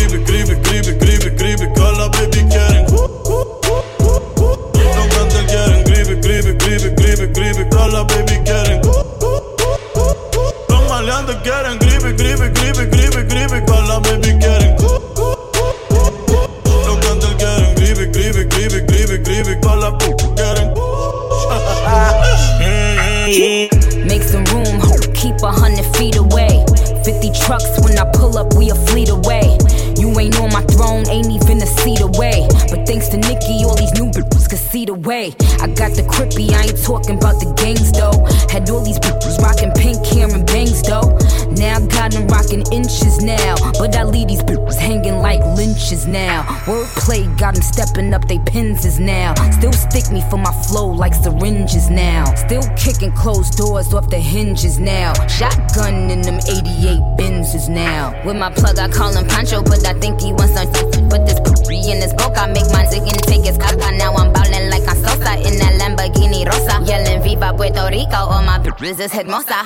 Wordplay 46.66 47.25
got 47.38 47.55
them 47.55 47.62
stepping 47.62 48.12
up 48.12 48.29
they 48.29 48.38
pins 48.38 49.01
now. 49.01 49.35
Still 49.51 49.73
stick 49.73 50.12
me 50.12 50.23
for 50.29 50.37
my 50.37 50.53
flow 50.68 50.87
like 50.88 51.14
syringes 51.14 51.88
now. 51.88 52.35
Still 52.35 52.62
kicking 52.77 53.12
closed 53.12 53.57
doors 53.57 53.94
off 53.94 54.11
the 54.11 54.18
hinges 54.18 54.79
now. 54.79 55.14
Shotgun 55.27 56.11
in 56.11 56.20
them 56.20 56.37
88 56.37 57.01
Benzes 57.16 57.68
now. 57.70 58.12
With 58.27 58.37
my 58.37 58.51
plug, 58.53 58.79
I 58.79 58.88
call 58.88 59.16
him 59.16 59.27
Pancho, 59.27 59.62
but 59.62 59.87
I 59.87 59.94
think 59.94 60.20
he 60.20 60.33
wants 60.33 60.53
some 60.53 61.09
But 61.09 61.25
this 61.27 61.40
pre 61.64 61.79
in 61.90 62.03
his 62.03 62.12
boca, 62.12 62.46
make 62.49 62.68
my 62.73 62.85
zig 62.87 63.09
and 63.09 63.23
take 63.25 63.44
his 63.44 63.57
caca. 63.57 63.96
Now 63.96 64.12
I'm 64.14 64.31
ballin' 64.31 64.68
like 64.68 64.87
I'm 64.87 64.96
Sosa 65.01 65.40
in 65.40 65.57
that 65.59 65.81
Lamborghini 65.81 66.44
Rosa. 66.44 66.85
Yelling 66.85 67.23
Viva 67.23 67.55
Puerto 67.57 67.88
Rico, 67.88 68.16
all 68.16 68.42
my 68.42 68.59
bitches 68.59 69.01
is 69.01 69.12
hermosa. 69.12 69.64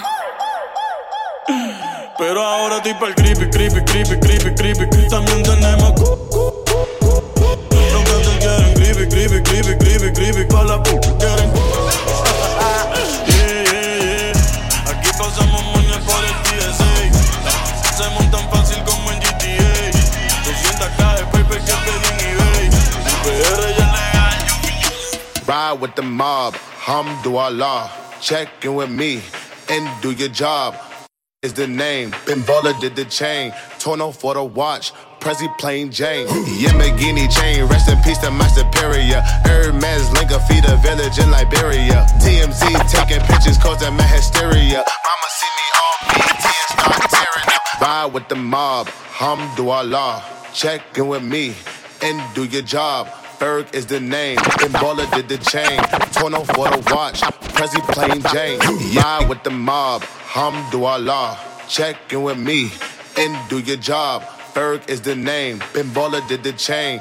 Pero 2.16 2.40
ahora 2.40 2.76
estoy 2.76 2.94
pa'l 2.94 3.14
creepy, 3.16 3.50
creepy, 3.50 3.84
creepy, 3.84 4.20
creepy, 4.20 4.54
creepy. 4.54 5.08
También 5.08 5.42
tenemos 5.42 6.23
Yeah, 13.26 13.62
yeah, 13.72 13.96
yeah. 14.04 14.90
Aquí 14.90 15.10
pasamos 15.16 15.62
moñas 15.72 16.02
por 16.04 16.22
el 16.24 16.34
TSA. 16.44 16.94
Se 17.96 18.04
montan 18.10 18.44
fácil 18.50 18.82
como 18.84 19.10
en 19.12 19.20
GTA. 19.20 19.92
200k 20.44 21.16
de 21.16 21.24
paper 21.32 21.58
que 21.64 21.72
pedí 21.84 22.08
en 22.12 22.18
eBay. 22.36 22.64
PR 23.24 23.62
ya 23.78 23.86
legal. 23.96 24.36
Ride 25.46 25.80
with 25.80 25.94
the 25.94 26.02
mob, 26.02 26.54
Hamdulillah. 26.84 27.90
Check 28.20 28.48
in 28.62 28.74
with 28.74 28.90
me 28.90 29.22
and 29.70 29.88
do 30.02 30.10
your 30.10 30.28
job. 30.28 30.74
Is 31.42 31.54
the 31.54 31.66
name. 31.66 32.10
Bimbola 32.26 32.78
did 32.78 32.94
the 32.94 33.06
chain. 33.06 33.52
Torno 33.78 34.12
for 34.12 34.34
the 34.34 34.44
watch. 34.44 34.92
Prezi 35.24 35.48
plain 35.56 35.90
Jane. 35.90 36.26
Yamagini 36.60 37.34
chain. 37.34 37.64
Rest 37.64 37.88
in 37.88 37.96
peace 38.02 38.18
to 38.18 38.30
my 38.30 38.46
superior. 38.48 39.22
Hermes 39.46 40.10
feed 40.46 40.66
a 40.66 40.76
village 40.76 41.18
in 41.18 41.30
Liberia. 41.30 42.04
TMZ 42.20 42.60
taking 42.90 43.24
pictures 43.26 43.56
causing 43.56 43.94
my 43.96 44.02
hysteria. 44.02 44.84
Mama 44.84 45.28
see 45.38 45.52
me 45.56 45.66
all 45.80 45.96
BT 46.10 46.44
and 46.44 46.68
start 46.76 47.10
tearing 47.10 47.48
up. 47.48 47.80
Ride 47.80 48.12
with 48.12 48.28
the 48.28 48.34
mob. 48.34 48.88
Hamdulillah. 48.88 50.22
Check 50.52 50.82
in 50.98 51.08
with 51.08 51.22
me 51.22 51.54
and 52.02 52.22
do 52.34 52.44
your 52.44 52.60
job. 52.60 53.08
Berg 53.38 53.74
is 53.74 53.86
the 53.86 54.00
name. 54.00 54.36
Bimbola 54.60 55.10
did 55.14 55.30
the 55.30 55.38
chain. 55.38 55.80
Torn 56.12 56.34
off 56.34 56.48
for 56.48 56.68
the 56.68 56.94
watch. 56.94 57.22
Prezi 57.56 57.80
plain 57.94 58.20
Jane. 58.30 58.58
Ride 58.94 59.26
with 59.30 59.42
the 59.42 59.50
mob. 59.50 60.02
Hamdulillah. 60.02 61.38
Check 61.66 62.12
in 62.12 62.24
with 62.24 62.38
me 62.38 62.70
and 63.16 63.48
do 63.48 63.58
your 63.60 63.78
job. 63.78 64.22
Berg 64.54 64.88
is 64.88 65.00
the 65.00 65.16
name. 65.16 65.58
Bimbola 65.74 66.26
did 66.28 66.44
the 66.44 66.52
chain. 66.52 67.00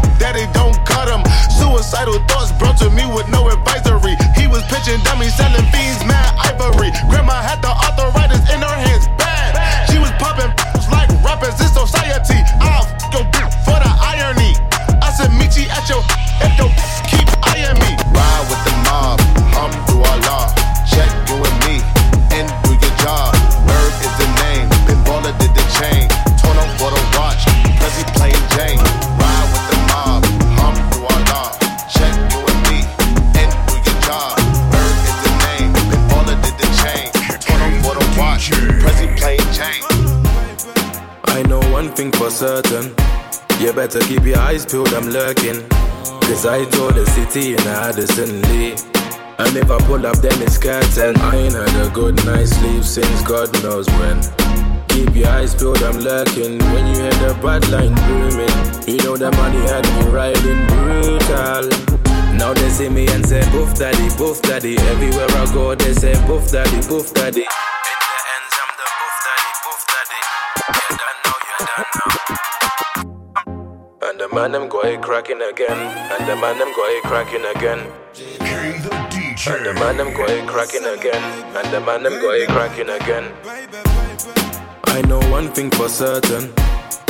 it 0.37 0.53
don't 0.53 0.77
cut 0.85 1.09
him. 1.09 1.25
Suicidal 1.49 2.21
thoughts 2.29 2.53
brought 2.53 2.77
to 2.77 2.89
me 2.89 3.05
with 3.09 3.27
no 3.29 3.49
advisory. 3.49 4.13
He 4.37 4.45
was 4.45 4.61
pitching 4.69 5.01
dummies, 5.01 5.33
selling 5.33 5.65
fiends, 5.73 6.05
mad 6.05 6.29
ivory. 6.37 6.93
Grandma 7.09 7.41
had 7.41 7.61
the 7.61 7.73
arthritis 7.73 8.45
in 8.53 8.61
her 8.61 8.77
hands, 8.85 9.09
bad. 9.17 9.89
She 9.89 9.97
was 9.97 10.11
popping 10.21 10.53
like 10.93 11.09
rappers 11.25 11.57
in 11.57 11.69
society. 11.73 12.37
I'll 12.61 12.85
your 13.09 13.25
for 13.65 13.77
the 13.81 13.91
irony. 14.13 14.53
I 15.01 15.09
said, 15.09 15.33
you 15.33 15.65
at 15.73 15.89
your 15.89 16.05
if 16.45 16.53
your 16.57 16.69
keep 17.09 17.20
certain. 42.41 42.89
You 43.61 43.71
better 43.71 43.99
keep 43.99 44.23
your 44.25 44.39
eyes 44.39 44.65
peeled, 44.65 44.91
I'm 44.95 45.09
lurking. 45.09 45.61
Cause 46.25 46.47
I 46.47 46.65
told 46.73 46.95
the 46.95 47.05
city 47.05 47.53
in 47.53 47.61
Addison 47.67 48.41
Lee. 48.49 48.73
And 49.37 49.53
if 49.61 49.69
I 49.69 49.77
pull 49.85 50.03
up, 50.07 50.17
then 50.25 50.41
it's 50.41 50.57
curtain. 50.57 51.13
I 51.21 51.35
ain't 51.37 51.53
had 51.53 51.69
a 51.85 51.91
good 51.93 52.15
night's 52.25 52.57
sleep 52.57 52.83
since 52.83 53.21
God 53.29 53.53
knows 53.61 53.85
when. 54.01 54.17
Keep 54.89 55.13
your 55.13 55.29
eyes 55.29 55.53
peeled, 55.53 55.83
I'm 55.83 55.99
lurking. 55.99 56.57
When 56.73 56.83
you 56.89 57.05
hear 57.05 57.17
the 57.21 57.37
bad 57.45 57.61
line 57.69 57.93
booming, 58.09 58.57
you 58.89 58.97
know 59.05 59.17
the 59.17 59.29
money 59.37 59.61
had 59.69 59.85
me 59.93 60.09
riding 60.09 60.65
brutal. 60.65 61.69
Now 62.41 62.55
they 62.55 62.69
see 62.69 62.89
me 62.89 63.05
and 63.13 63.23
say, 63.23 63.45
Boof 63.51 63.77
daddy, 63.77 64.09
boof 64.17 64.41
daddy. 64.41 64.79
Everywhere 64.89 65.29
I 65.29 65.45
go, 65.53 65.75
they 65.75 65.93
say, 65.93 66.17
Boof 66.25 66.49
daddy, 66.49 66.81
boof 66.89 67.13
daddy. 67.13 67.45
In 67.45 67.99
the 68.09 68.19
ends, 68.33 68.53
I'm 68.57 68.71
the 68.81 68.87
boof 68.97 69.15
daddy, 69.29 69.51
boof 69.61 69.81
daddy. 69.93 70.21
You 70.89 70.97
done 70.97 71.17
now, 71.21 71.37
you 71.45 71.65
done 71.69 71.85
now. 72.09 72.20
Man 74.33 74.53
them 74.53 74.69
go 74.69 74.79
it 74.83 75.01
cracking 75.01 75.41
again. 75.41 75.77
And 75.77 76.25
the 76.25 76.37
man 76.37 76.57
them 76.57 76.71
go 76.73 76.85
it 76.87 77.03
cracking 77.03 77.43
again. 77.53 77.79
And 79.45 79.65
the 79.65 79.73
man 79.73 79.97
them 79.97 80.13
go 80.13 80.25
it 80.25 80.47
cracking 80.47 80.85
again. 80.85 81.21
And 81.53 81.73
the 81.73 81.81
man 81.81 82.03
them 82.03 82.13
go 82.21 82.31
it 82.31 82.47
cracking 82.47 82.89
again. 82.89 83.29
I 84.85 85.01
know 85.01 85.19
one 85.29 85.51
thing 85.51 85.69
for 85.71 85.89
certain. 85.89 86.53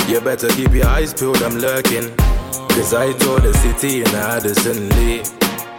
You 0.07 0.19
better 0.19 0.47
keep 0.49 0.71
your 0.71 0.87
eyes 0.87 1.13
peeled, 1.13 1.43
I'm 1.43 1.59
lurking. 1.59 2.09
Cause 2.73 2.95
I 2.95 3.13
told 3.13 3.43
the 3.43 3.53
city 3.53 4.01
in 4.01 4.07
Addison 4.07 4.89
Lee. 4.89 5.19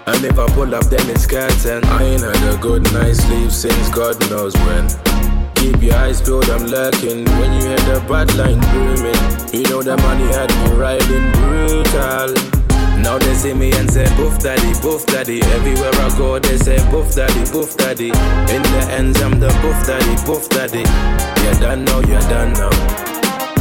And 0.07 0.25
if 0.25 0.39
I 0.39 0.47
pull 0.55 0.73
up, 0.77 0.85
then 0.85 1.11
it's 1.11 1.27
curtain. 1.27 1.85
I 1.87 2.05
ain't 2.05 2.23
had 2.23 2.55
a 2.55 2.57
good 2.63 2.85
night's 2.93 3.19
sleep 3.19 3.51
since 3.51 3.89
God 3.89 4.19
knows 4.31 4.55
when. 4.59 4.87
Keep 5.63 5.81
your 5.81 5.95
eyes 5.95 6.21
peeled, 6.21 6.51
I'm 6.51 6.67
lurking. 6.67 7.25
When 7.39 7.53
you 7.53 7.69
hear 7.69 7.79
the 7.87 8.05
bad 8.11 8.35
line 8.35 8.59
booming, 8.75 9.23
you 9.55 9.63
know 9.71 9.81
the 9.81 9.97
money 10.03 10.27
had 10.35 10.51
me 10.59 10.75
riding 10.75 11.31
brutal. 11.39 12.35
Now 12.99 13.17
they 13.17 13.33
see 13.35 13.55
me 13.55 13.71
and 13.71 13.89
say, 13.89 14.11
Boof 14.17 14.41
daddy, 14.41 14.73
boof 14.83 15.07
daddy. 15.07 15.41
Everywhere 15.55 15.95
I 15.95 16.19
go, 16.19 16.41
they 16.41 16.57
say, 16.57 16.83
Boof 16.91 17.15
daddy, 17.15 17.49
boof 17.53 17.77
daddy. 17.77 18.09
In 18.51 18.63
the 18.75 18.89
ends, 18.91 19.23
I'm 19.23 19.39
the 19.39 19.55
boof 19.63 19.79
daddy, 19.87 20.15
boof 20.27 20.49
daddy. 20.49 20.83
You 20.83 21.55
done 21.61 21.85
now, 21.85 22.01
you 22.11 22.17
are 22.17 22.27
done 22.27 22.55
now. 22.55 22.75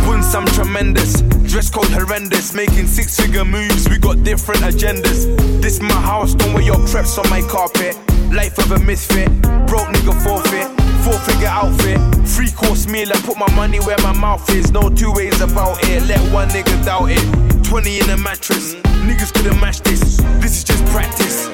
Once 0.09 0.33
I'm 0.33 0.47
tremendous, 0.57 1.21
dress 1.45 1.69
code 1.69 1.85
horrendous, 1.93 2.55
making 2.55 2.87
six 2.87 3.15
figure 3.15 3.45
moves, 3.45 3.87
we 3.87 3.99
got 3.99 4.23
different 4.23 4.61
agendas. 4.61 5.29
This 5.61 5.79
my 5.79 5.93
house, 6.01 6.33
don't 6.33 6.55
wear 6.55 6.63
your 6.63 6.83
creps 6.87 7.19
on 7.19 7.29
my 7.29 7.41
carpet. 7.41 7.95
Life 8.33 8.57
of 8.57 8.71
a 8.71 8.79
misfit, 8.79 9.29
broke 9.69 9.93
nigga 9.93 10.17
forfeit. 10.23 10.90
Four 11.03 11.17
figure 11.19 11.47
outfit, 11.47 11.99
three 12.27 12.51
course 12.51 12.87
meal. 12.87 13.09
I 13.11 13.19
put 13.21 13.37
my 13.37 13.51
money 13.55 13.79
where 13.79 13.97
my 14.03 14.13
mouth 14.13 14.47
is. 14.51 14.71
No 14.71 14.89
two 14.89 15.11
ways 15.13 15.41
about 15.41 15.77
it. 15.83 16.03
Let 16.03 16.19
one 16.31 16.49
nigga 16.49 16.85
doubt 16.85 17.09
it. 17.09 17.63
20 17.65 17.99
in 18.01 18.09
a 18.09 18.17
mattress. 18.17 18.75
Niggas 19.05 19.33
couldn't 19.33 19.59
match 19.59 19.81
this. 19.81 20.17
This 20.39 20.57
is 20.57 20.63
just 20.63 20.85
practice. 20.85 21.49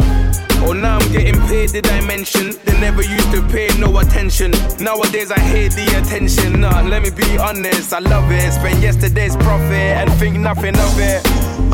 Oh, 0.66 0.74
now 0.74 0.98
I'm 0.98 1.12
getting 1.12 1.40
paid, 1.48 1.72
did 1.72 1.88
I 1.88 2.02
mention? 2.02 2.56
They 2.66 2.78
never 2.82 3.02
used 3.02 3.32
to 3.32 3.42
pay 3.48 3.70
no 3.80 4.00
attention. 4.00 4.52
Nowadays 4.80 5.32
I 5.32 5.40
hate 5.40 5.72
the 5.74 5.86
attention. 6.02 6.60
Nah, 6.62 6.82
let 6.82 7.04
me 7.04 7.10
be 7.10 7.38
honest, 7.38 7.94
I 7.94 8.00
love 8.00 8.30
it. 8.32 8.52
Spend 8.52 8.82
yesterday's 8.84 9.38
profit 9.38 9.72
and 9.72 10.12
think 10.20 10.38
nothing 10.38 10.76
of 10.76 11.00
it. 11.00 11.22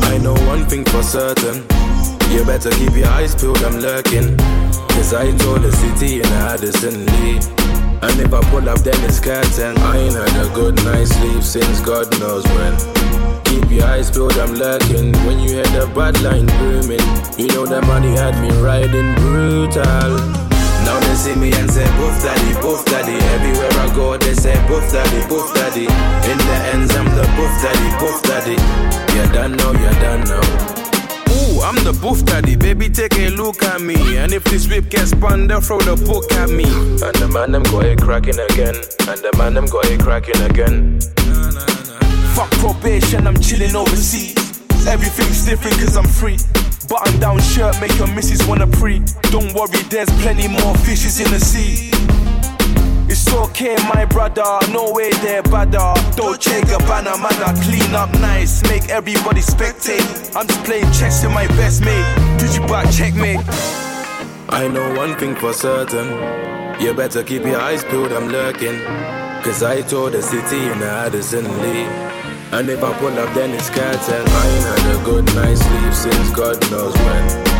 I 0.04 0.18
know 0.18 0.34
one 0.46 0.64
thing 0.66 0.84
for 0.84 1.02
certain. 1.02 1.64
You 2.30 2.44
better 2.44 2.70
keep 2.70 2.94
your 2.94 3.08
eyes 3.08 3.34
peeled, 3.34 3.64
I'm 3.64 3.80
lurking. 3.80 4.36
Cause 4.94 5.12
I 5.12 5.36
told 5.38 5.62
the 5.62 5.72
city 5.72 6.20
in 6.20 6.26
Addison 6.26 7.06
Lee. 7.06 7.63
And 8.04 8.20
if 8.20 8.34
I 8.34 8.40
pull 8.50 8.68
up, 8.68 8.80
then 8.80 9.00
it's 9.04 9.18
curtain. 9.18 9.78
I 9.78 9.96
ain't 9.96 10.14
had 10.14 10.36
a 10.44 10.52
good 10.54 10.76
night's 10.84 11.10
sleep 11.16 11.42
since 11.42 11.80
God 11.80 12.04
knows 12.20 12.44
when. 12.44 12.76
Keep 13.44 13.70
your 13.70 13.86
eyes 13.86 14.10
peeled, 14.10 14.36
I'm 14.36 14.54
lurking. 14.54 15.12
When 15.24 15.40
you 15.40 15.56
hear 15.56 15.70
the 15.72 15.90
bad 15.96 16.20
line 16.20 16.44
booming, 16.60 17.00
you 17.40 17.48
know 17.56 17.64
that 17.64 17.82
money 17.86 18.12
had 18.12 18.36
me 18.42 18.50
riding 18.60 19.14
brutal. 19.16 20.44
Now 20.84 21.00
they 21.00 21.14
see 21.16 21.34
me 21.34 21.48
and 21.56 21.70
say, 21.70 21.88
Boof 21.96 22.20
daddy, 22.20 22.52
boof 22.60 22.84
daddy. 22.84 23.16
Everywhere 23.40 23.72
I 23.72 23.88
go, 23.96 24.18
they 24.18 24.34
say, 24.34 24.54
Boof 24.68 24.84
daddy, 24.92 25.26
boof 25.26 25.48
daddy. 25.54 25.88
In 26.28 26.36
the 26.36 26.56
ends, 26.76 26.94
I'm 26.94 27.08
the 27.16 27.24
boof 27.40 27.54
daddy, 27.64 27.88
boof 27.96 28.20
daddy. 28.28 28.60
You 29.16 29.32
done 29.32 29.56
know, 29.56 29.72
you 29.72 29.90
done 30.04 30.24
know. 30.28 30.83
Ooh, 31.54 31.60
I'm 31.60 31.76
the 31.84 31.92
boof 31.92 32.24
daddy, 32.24 32.56
baby, 32.56 32.88
take 32.88 33.14
a 33.14 33.28
look 33.30 33.62
at 33.62 33.80
me. 33.80 34.16
And 34.16 34.32
if 34.32 34.42
this 34.44 34.66
whip 34.68 34.90
gets 34.90 35.10
spun, 35.10 35.46
they'll 35.46 35.60
throw 35.60 35.78
the 35.78 35.94
book 35.94 36.32
at 36.32 36.50
me. 36.50 36.64
And 36.64 37.14
the 37.22 37.28
man 37.32 37.52
them 37.52 37.62
got 37.64 37.84
it 37.84 38.00
cracking 38.02 38.40
again. 38.50 38.74
And 39.06 39.20
the 39.22 39.30
man 39.38 39.54
them 39.54 39.66
got 39.66 39.86
it 39.86 40.00
cracking 40.00 40.40
again. 40.42 41.00
Fuck 42.34 42.50
probation, 42.58 43.26
I'm 43.26 43.38
chilling 43.38 43.76
overseas. 43.76 44.34
Everything's 44.86 45.46
different 45.46 45.78
cause 45.78 45.96
I'm 45.96 46.08
free. 46.08 46.38
Button 46.88 47.20
down 47.20 47.40
shirt, 47.40 47.80
make 47.80 47.96
your 47.98 48.08
missus 48.08 48.44
wanna 48.48 48.66
pre. 48.66 48.98
Don't 49.30 49.54
worry, 49.54 49.78
there's 49.90 50.10
plenty 50.22 50.48
more 50.48 50.74
fishes 50.82 51.20
in 51.20 51.30
the 51.30 51.38
sea. 51.38 51.90
It's 53.26 53.32
okay, 53.32 53.74
my 53.94 54.04
brother, 54.04 54.44
no 54.70 54.92
way 54.92 55.08
they're 55.22 55.42
badder. 55.44 55.94
Dolce 56.14 56.60
Gabbana, 56.60 57.16
man, 57.16 57.42
I 57.42 57.58
clean 57.64 57.94
up 57.94 58.12
nice, 58.20 58.62
make 58.64 58.90
everybody 58.90 59.40
spectate. 59.40 60.36
I'm 60.36 60.46
just 60.46 60.62
playing 60.64 60.92
chess 60.92 61.24
with 61.24 61.32
my 61.32 61.46
best 61.56 61.80
mate. 61.80 62.04
Did 62.38 62.54
you 62.54 62.60
back 62.68 62.92
checkmate? 62.92 63.40
I 64.50 64.68
know 64.68 64.94
one 64.94 65.16
thing 65.16 65.34
for 65.36 65.54
certain. 65.54 66.08
You 66.78 66.92
better 66.92 67.22
keep 67.22 67.44
your 67.44 67.62
eyes 67.62 67.82
peeled, 67.84 68.12
I'm 68.12 68.28
lurking. 68.28 68.78
Cause 69.42 69.62
I 69.62 69.80
told 69.80 70.12
the 70.12 70.20
city 70.20 70.58
in 70.58 70.82
Addison 70.82 71.44
Lee. 71.62 71.84
And 72.52 72.68
if 72.68 72.84
I 72.84 72.92
pull 72.98 73.18
up, 73.18 73.34
then 73.34 73.52
it's 73.54 73.70
curtain. 73.70 74.22
I 74.28 74.48
ain't 74.48 74.64
had 74.66 75.00
a 75.00 75.02
good 75.02 75.24
night's 75.34 75.62
sleep 75.62 75.94
since 75.94 76.30
God 76.36 76.70
knows 76.70 76.94
when. 76.94 77.53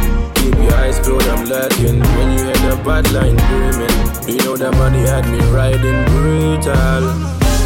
Keep 0.45 0.57
your 0.57 0.75
eyes 0.75 1.01
peeled, 1.01 1.23
I'm 1.23 1.47
lurking. 1.47 2.05
When 2.21 2.37
you 2.37 2.45
hear 2.45 2.61
the 2.69 2.77
bad 2.85 3.09
line 3.17 3.41
booming, 3.49 3.97
you 4.29 4.45
know 4.45 4.61
that 4.61 4.77
money 4.77 5.01
had 5.09 5.25
me 5.33 5.41
riding 5.49 6.05
brutal. 6.13 7.01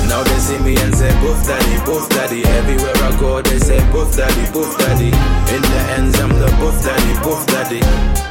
Now 0.06 0.22
they 0.22 0.38
see 0.38 0.62
me 0.62 0.78
and 0.78 0.94
say, 0.94 1.10
Boof 1.18 1.42
daddy, 1.42 1.74
boof 1.82 2.08
daddy. 2.08 2.46
Everywhere 2.46 2.94
I 3.02 3.18
go, 3.18 3.42
they 3.42 3.58
say, 3.58 3.82
Boof 3.90 4.14
daddy, 4.14 4.46
boof 4.54 4.78
daddy. 4.78 5.10
In 5.50 5.58
the 5.58 5.80
ends, 5.98 6.20
I'm 6.22 6.30
the 6.38 6.46
boof 6.62 6.78
daddy, 6.86 7.18
boof 7.26 7.42
daddy. 7.50 7.82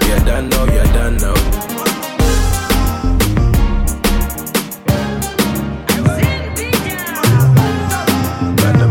You 0.07 0.15
done 0.23 0.47
know, 0.47 0.63
you're 0.71 0.87
done 0.95 1.17
know. 1.17 1.35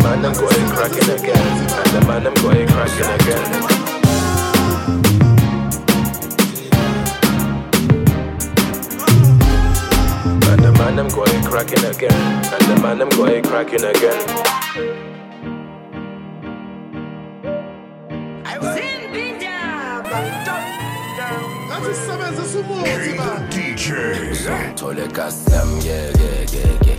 man 0.05 0.21
them 0.21 0.35
go 0.35 0.49
ahead 0.49 0.69
cracking 0.77 1.11
again. 1.17 1.47
And 1.81 1.93
the 1.97 2.05
man 2.07 2.25
them 2.25 2.35
go 2.45 2.51
ahead 2.51 2.69
cracking 2.69 3.09
again. 3.25 3.76
man 10.97 11.07
I'm 11.07 11.15
going 11.15 11.45
cracking 11.45 11.85
again. 11.85 12.13
And 12.13 12.63
the 12.63 12.81
man 12.83 13.03
I'm 13.03 13.09
going 13.11 13.43
cracking 13.45 13.85
again. 13.85 14.27
DJ. 23.51 23.87
Yeah, 24.45 24.73
yeah, 24.87 24.87
yeah, 24.87 24.97
yeah. 24.97 25.13
kasam 25.13 25.69
yekekeke 25.87 26.97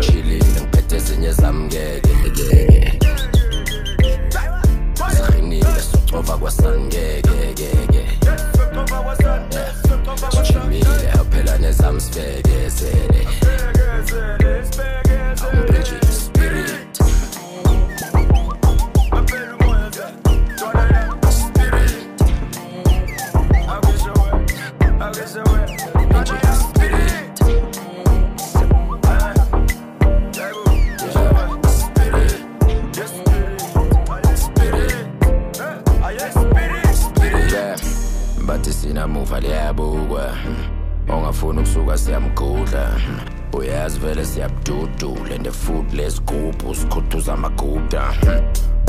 chilile 0.00 0.44
ngiphethe 0.44 0.96
ezinye 0.96 1.32
zam 1.32 1.68
yekekeke 1.70 3.00
sirinile 5.16 5.66
yeah, 6.92 7.20
yeah, 7.24 7.60
yeah. 7.60 7.79
said. 12.20 12.49
Futhi 45.70 45.96
lesigubhu 45.96 46.74
sikhuthuza 46.74 47.32
amaguda. 47.32 48.02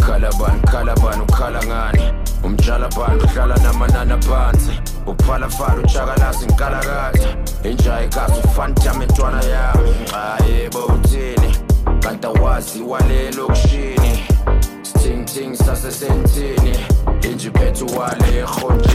Khala 0.02 0.32
bani 0.40 0.62
khala 0.72 0.96
bani 0.96 1.22
ukhala 1.22 1.64
ngani? 1.66 2.14
Umtshala 2.44 2.90
bani 2.90 3.24
uhlala 3.24 3.56
namanani 3.58 4.12
aphansi. 4.12 4.72
Uphala 5.08 5.50
fala 5.50 5.82
utshakalasi 5.82 6.46
nkalakatha. 6.46 7.38
Inja 7.64 8.02
ikazi 8.04 8.40
ufantama 8.46 9.04
intwana 9.04 9.44
yami. 9.44 9.90
Ayebo 10.14 10.86
uthini? 10.86 11.56
Kanti 12.00 12.28
awazi 12.28 12.82
walelokishini 12.82 14.24
sithingithing 14.82 15.56
sasesentini 15.56 16.78
injiphethe 17.22 17.86
wale 17.98 18.38
erhotshini 18.38 18.91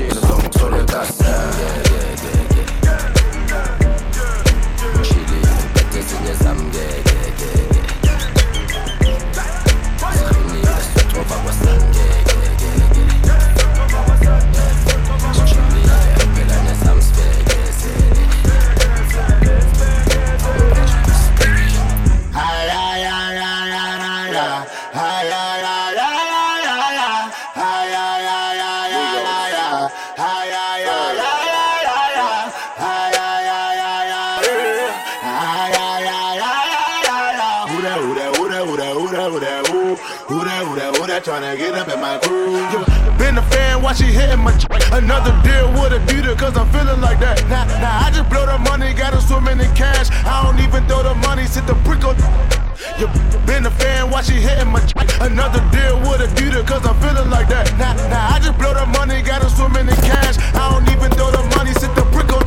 why 54.16 54.22
she 54.22 54.40
hitting 54.40 54.72
my 54.72 54.80
check? 54.80 55.08
Another 55.20 55.60
deal 55.68 56.00
with 56.08 56.24
Adidas, 56.24 56.66
cause 56.66 56.80
I'm 56.86 56.96
feeling 57.04 57.28
like 57.28 57.48
that. 57.48 57.68
Now, 57.76 57.92
now 58.08 58.34
I 58.34 58.40
just 58.40 58.56
blow 58.56 58.72
the 58.72 58.86
money, 58.86 59.20
gotta 59.20 59.50
swim 59.50 59.76
in 59.76 59.86
cash. 60.08 60.40
I 60.56 60.72
don't 60.72 60.88
even 60.88 61.10
throw 61.12 61.30
the 61.36 61.44
money, 61.54 61.72
sit 61.76 61.92
the 61.94 62.04
brick 62.14 62.32
on. 62.32 62.40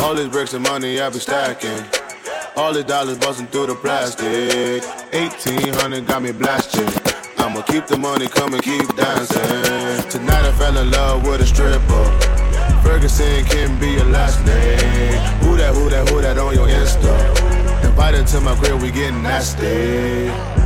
All 0.00 0.14
these 0.14 0.30
bricks 0.32 0.54
and 0.54 0.64
money 0.64 0.98
I 0.98 1.10
be 1.10 1.18
stacking. 1.18 1.84
All 2.56 2.72
the 2.72 2.82
dollars 2.82 3.18
busting 3.18 3.48
through 3.48 3.66
the 3.66 3.74
plastic. 3.74 4.82
1800 5.12 6.06
got 6.06 6.22
me 6.22 6.32
blasting. 6.32 6.88
I'ma 7.36 7.60
keep 7.68 7.86
the 7.86 7.98
money 7.98 8.26
coming, 8.28 8.62
keep 8.62 8.88
dancing. 8.96 10.08
Tonight 10.08 10.44
I 10.48 10.52
fell 10.52 10.76
in 10.78 10.90
love 10.90 11.26
with 11.26 11.42
a 11.42 11.46
stripper. 11.46 12.04
Ferguson 12.80 13.44
can 13.44 13.78
be 13.78 13.90
your 14.00 14.06
last 14.06 14.40
name. 14.46 15.20
Who 15.44 15.58
that, 15.58 15.74
who 15.74 15.90
that, 15.90 16.08
who 16.08 16.22
that 16.22 16.38
on 16.38 16.54
your 16.54 16.66
Insta? 16.66 17.12
Invited 17.84 18.26
to 18.28 18.40
my 18.40 18.54
crib, 18.56 18.80
we 18.80 18.90
getting 18.90 19.22
nasty. 19.22 20.61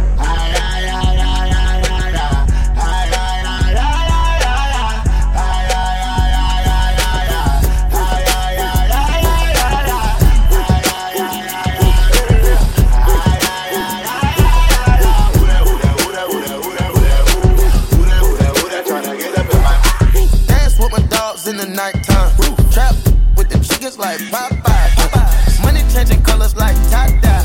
nighttime. 21.77 22.33
Woo. 22.39 22.57
Trap 22.73 22.95
with 23.37 23.51
the 23.51 23.61
chickens 23.61 23.99
like 23.99 24.19
Popeye. 24.33 24.89
Popeye. 24.97 25.63
Money 25.63 25.83
changing 25.93 26.23
colors 26.23 26.57
like 26.57 26.75
tie-dye. 26.91 27.37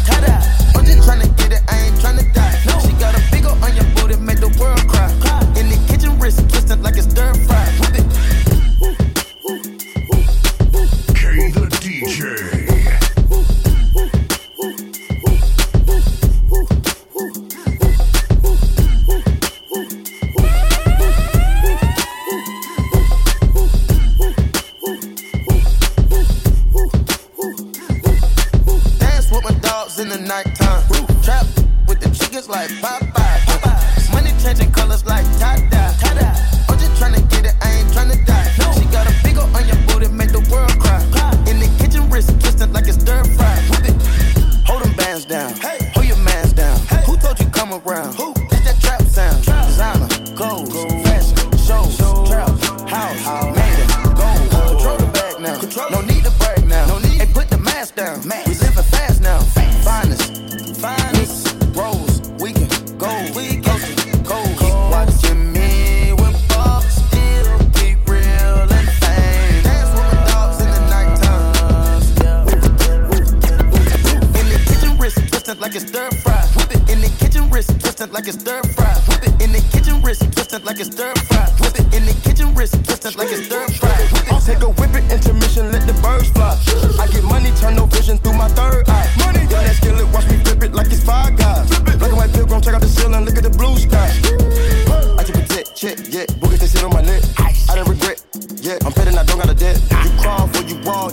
I'm 0.73 0.85
just 0.85 1.03
trying 1.03 1.21
to 1.21 1.27
get 1.35 1.51
it, 1.51 1.61
I 1.67 1.85
ain't 1.85 1.99
trying 1.99 2.17
to 2.17 2.25
die. 2.31 2.55
No. 2.65 2.79
She 2.79 2.93
got 2.93 3.13
a 3.13 3.21
big 3.29 3.45
ol' 3.45 3.61
on 3.63 3.75
your 3.75 3.85
booty, 3.95 4.15
make 4.15 4.39
the 4.39 4.47
world 4.59 4.79
cry. 4.87 5.11
cry. 5.19 5.41
In 5.59 5.67
the 5.67 5.77
kitchen, 5.87 6.17
wrist 6.17 6.49
twisted 6.49 6.81
like 6.81 6.95
it's 6.97 7.07
dirt. 7.07 7.50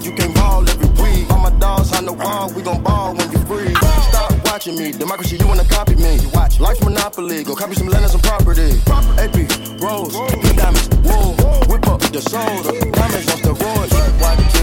you 0.05 0.13
can 0.13 0.33
ball 0.35 0.69
every 0.69 0.89
week. 1.03 1.31
All 1.31 1.39
my 1.39 1.51
dogs 1.59 1.93
on 1.93 2.05
the 2.05 2.13
wall, 2.13 2.53
we 2.53 2.63
gon' 2.63 2.83
ball 2.83 3.15
when 3.15 3.31
you 3.33 3.39
free. 3.47 3.75
Stop 4.11 4.33
watching 4.45 4.77
me, 4.77 4.93
democracy, 4.93 5.37
you 5.37 5.47
wanna 5.47 5.65
copy 5.65 5.95
me. 5.97 6.19
Watch 6.35 6.61
Life's 6.61 6.83
monopoly, 6.83 7.45
go 7.45 7.55
copy 7.55 7.75
some 7.75 7.89
land 7.89 8.05
and 8.05 8.13
some 8.13 8.21
property. 8.21 8.71
AP, 9.19 9.37
rose, 9.81 10.17
pink 10.31 10.57
diamonds, 10.57 10.89
wool. 11.05 11.35
Whip 11.69 11.87
up 11.89 12.01
the 12.01 12.21
soda. 12.21 12.73
diamonds 12.91 13.31
on 13.31 13.39
steroids. 13.39 14.21
Watch 14.21 14.58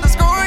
the 0.00 0.08
score. 0.08 0.37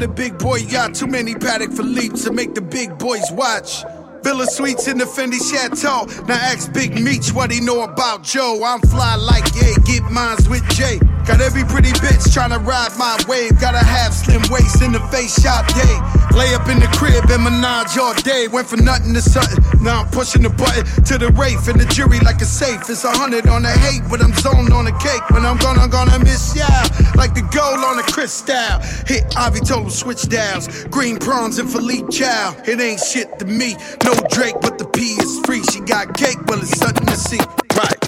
The 0.00 0.08
big 0.08 0.38
boy 0.38 0.56
yacht. 0.56 0.94
Too 0.94 1.06
many 1.06 1.34
Patek 1.34 1.76
Philippe 1.76 2.16
to 2.24 2.32
make 2.32 2.54
the 2.54 2.62
big 2.62 2.96
boys 2.96 3.30
watch. 3.32 3.84
Villa 4.24 4.46
Suites 4.46 4.88
in 4.88 4.96
the 4.96 5.04
Fendi 5.04 5.36
Chateau. 5.36 6.08
Now 6.24 6.40
ask 6.40 6.72
Big 6.72 6.98
Meech 6.98 7.34
what 7.34 7.50
he 7.50 7.60
know 7.60 7.82
about 7.82 8.22
Joe. 8.22 8.64
I'm 8.64 8.80
fly 8.80 9.16
like 9.16 9.44
yeah, 9.60 9.76
get 9.84 10.02
mines 10.10 10.48
with 10.48 10.66
Jay. 10.70 10.98
Got 11.26 11.42
every 11.42 11.64
pretty 11.64 11.92
bitch 12.00 12.32
tryna 12.32 12.64
ride 12.64 12.96
my 12.96 13.20
wave. 13.28 13.60
Gotta 13.60 13.84
have 13.84 14.14
slim 14.14 14.40
waist 14.48 14.80
in 14.80 14.92
the 14.92 15.00
face 15.12 15.36
shop 15.36 15.68
day. 15.68 15.96
Lay 16.32 16.54
up 16.54 16.66
in 16.68 16.80
the 16.80 16.88
crib 16.96 17.28
and 17.28 17.44
menage 17.44 17.98
all 17.98 18.14
day. 18.24 18.48
Went 18.48 18.68
from 18.68 18.82
nothing 18.86 19.12
to 19.12 19.20
something. 19.20 19.69
Now 19.80 20.02
I'm 20.02 20.10
pushing 20.10 20.42
the 20.42 20.50
button 20.50 20.84
to 21.04 21.16
the 21.16 21.32
Wraith 21.32 21.68
and 21.68 21.80
the 21.80 21.86
jury 21.86 22.20
like 22.20 22.40
a 22.40 22.44
safe. 22.44 22.88
It's 22.90 23.04
a 23.04 23.10
hundred 23.10 23.48
on 23.48 23.62
the 23.62 23.70
hate, 23.70 24.02
but 24.10 24.20
I'm 24.20 24.34
zoned 24.34 24.72
on 24.72 24.84
the 24.84 24.92
cake. 25.00 25.24
When 25.30 25.46
I'm 25.46 25.56
gonna, 25.56 25.88
gonna 25.88 26.18
miss 26.18 26.54
ya. 26.54 26.68
Like 27.16 27.32
the 27.32 27.42
gold 27.48 27.80
on 27.80 27.98
a 27.98 28.02
crystal. 28.02 28.76
Hit 29.06 29.24
Ivy 29.36 29.60
him 29.64 29.88
switch 29.88 30.28
dials. 30.28 30.68
Green 30.92 31.18
prawns 31.18 31.58
and 31.58 31.70
Philippe 31.70 32.12
Chow. 32.12 32.54
It 32.66 32.80
ain't 32.80 33.00
shit 33.00 33.38
to 33.38 33.46
me. 33.46 33.76
No 34.04 34.12
Drake, 34.28 34.56
but 34.60 34.76
the 34.76 34.84
P 34.84 35.16
is 35.16 35.40
free. 35.46 35.62
She 35.72 35.80
got 35.80 36.12
cake, 36.12 36.38
well, 36.46 36.60
it's 36.60 36.76
something 36.76 37.06
to 37.06 37.16
see. 37.16 37.40
Right. 37.72 38.00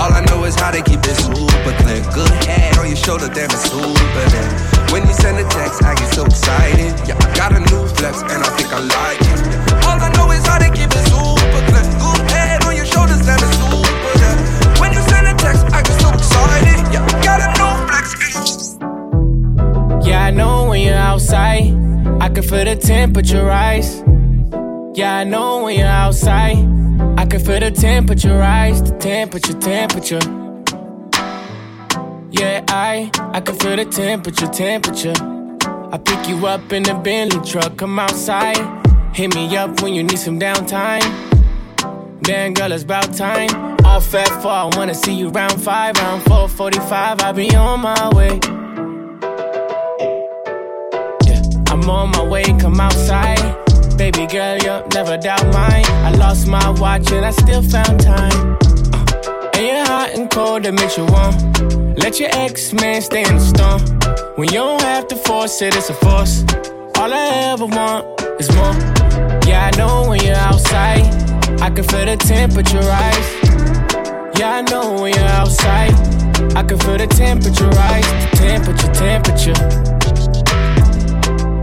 All 0.00 0.12
I 0.12 0.24
know 0.28 0.44
is 0.44 0.54
how 0.56 0.70
they 0.70 0.82
keep 0.82 1.00
it 1.00 1.16
super 1.16 1.72
clean. 1.84 2.04
Good 2.16 2.32
head 2.48 2.78
on 2.78 2.86
your 2.86 2.96
shoulder, 2.96 3.28
damn 3.28 3.52
it's 3.52 3.68
super 3.68 4.26
then. 4.32 4.48
When 4.92 5.06
you 5.06 5.12
send 5.12 5.38
a 5.38 5.48
text, 5.48 5.82
I 5.84 5.94
get 5.94 6.12
so 6.14 6.24
excited. 6.24 6.96
Yeah, 7.08 7.20
I 7.20 7.36
got 7.36 7.52
a 7.52 7.60
new 7.60 7.86
flex, 7.96 8.22
and 8.22 8.40
I 8.40 8.48
think 8.56 8.72
I 8.72 8.80
like 8.80 9.20
it. 9.20 9.65
All 10.36 10.44
I 10.44 10.44
know 10.44 10.44
is 10.44 10.46
how 10.46 10.58
they 10.58 10.70
keep 10.70 10.90
it 10.90 11.06
head 12.30 12.64
on 12.64 12.76
your 12.76 12.86
shoulders, 12.86 13.20
it's 13.20 13.56
super 13.56 14.18
then. 14.18 14.36
When 14.80 14.92
you 14.92 15.00
send 15.02 15.26
a 15.26 15.34
text, 15.34 15.64
I 15.72 15.82
get 15.82 16.00
so 16.00 16.10
excited. 16.10 16.92
Yeah, 16.92 17.06
I 17.06 17.24
got 17.24 17.40
a 17.40 17.52
flex. 17.86 18.06
Eh? 18.74 20.08
Yeah, 20.08 20.24
I 20.24 20.30
know 20.30 20.68
when 20.68 20.80
you're 20.82 20.94
outside, 20.94 21.74
I 22.20 22.28
can 22.28 22.42
feel 22.42 22.64
the 22.64 22.76
temperature 22.76 23.44
rise. 23.44 24.02
Yeah, 24.94 25.18
I 25.18 25.24
know 25.24 25.64
when 25.64 25.78
you're 25.78 25.86
outside. 25.86 26.58
I 27.18 27.26
can 27.26 27.40
feel 27.40 27.60
the 27.60 27.70
temperature 27.70 28.36
rise, 28.38 28.82
the 28.82 28.96
temperature, 28.98 29.54
temperature. 29.54 30.20
Yeah, 32.30 32.64
I, 32.68 33.10
I 33.32 33.40
can 33.40 33.56
feel 33.56 33.76
the 33.76 33.84
temperature, 33.86 34.46
temperature. 34.48 35.14
I 35.92 35.98
pick 35.98 36.28
you 36.28 36.46
up 36.46 36.72
in 36.72 36.82
the 36.82 36.94
Bentley 36.94 37.40
truck, 37.48 37.76
come 37.76 37.98
outside. 37.98 38.85
Hit 39.16 39.34
me 39.34 39.56
up 39.56 39.80
when 39.80 39.94
you 39.94 40.02
need 40.02 40.18
some 40.18 40.38
downtime. 40.38 41.00
Damn, 42.20 42.52
girl, 42.52 42.70
it's 42.70 42.84
about 42.84 43.14
time. 43.14 43.48
All 43.82 43.98
fat 43.98 44.28
four, 44.42 44.50
I 44.50 44.70
wanna 44.76 44.92
see 44.92 45.14
you 45.14 45.30
round 45.30 45.58
five, 45.58 45.96
round 45.96 46.22
four, 46.24 46.50
45. 46.50 47.22
I'll 47.22 47.32
be 47.32 47.48
on 47.56 47.80
my 47.80 48.10
way. 48.14 48.38
Yeah, 51.24 51.40
I'm 51.72 51.88
on 51.88 52.10
my 52.10 52.22
way, 52.28 52.44
come 52.60 52.78
outside. 52.78 53.40
Baby 53.96 54.26
girl, 54.26 54.58
you'll 54.58 54.86
never 54.88 55.16
doubt 55.16 55.46
mine. 55.46 55.86
I 56.04 56.10
lost 56.18 56.46
my 56.46 56.68
watch 56.78 57.10
and 57.10 57.24
I 57.24 57.30
still 57.30 57.62
found 57.62 57.98
time. 57.98 58.58
Uh, 58.92 59.50
and 59.54 59.66
you're 59.66 59.86
hot 59.86 60.10
and 60.12 60.30
cold, 60.30 60.64
that 60.64 60.74
makes 60.74 60.98
you 60.98 61.06
warm. 61.06 61.94
Let 61.94 62.20
your 62.20 62.28
ex 62.32 62.74
man 62.74 63.00
stay 63.00 63.22
in 63.22 63.36
the 63.36 63.40
storm. 63.40 63.80
When 64.36 64.48
you 64.48 64.58
don't 64.58 64.82
have 64.82 65.08
to 65.08 65.16
force 65.16 65.62
it, 65.62 65.74
it's 65.74 65.88
a 65.88 65.94
force. 65.94 66.44
All 66.98 67.10
I 67.14 67.54
ever 67.54 67.64
want 67.64 68.20
is 68.38 68.54
more. 68.54 68.95
Yeah, 69.46 69.70
I 69.72 69.76
know 69.78 70.08
when 70.08 70.20
you're 70.24 70.34
outside, 70.34 71.04
I 71.60 71.70
can 71.70 71.84
feel 71.84 72.04
the 72.04 72.16
temperature 72.16 72.80
rise. 72.80 73.30
Yeah, 74.38 74.56
I 74.56 74.62
know 74.62 75.00
when 75.00 75.14
you're 75.14 75.24
outside, 75.24 75.94
I 76.56 76.62
can 76.64 76.78
feel 76.80 76.98
the 76.98 77.06
temperature 77.06 77.68
rise. 77.68 78.06
The 78.22 78.28
temperature, 78.36 78.92
temperature. 78.92 79.56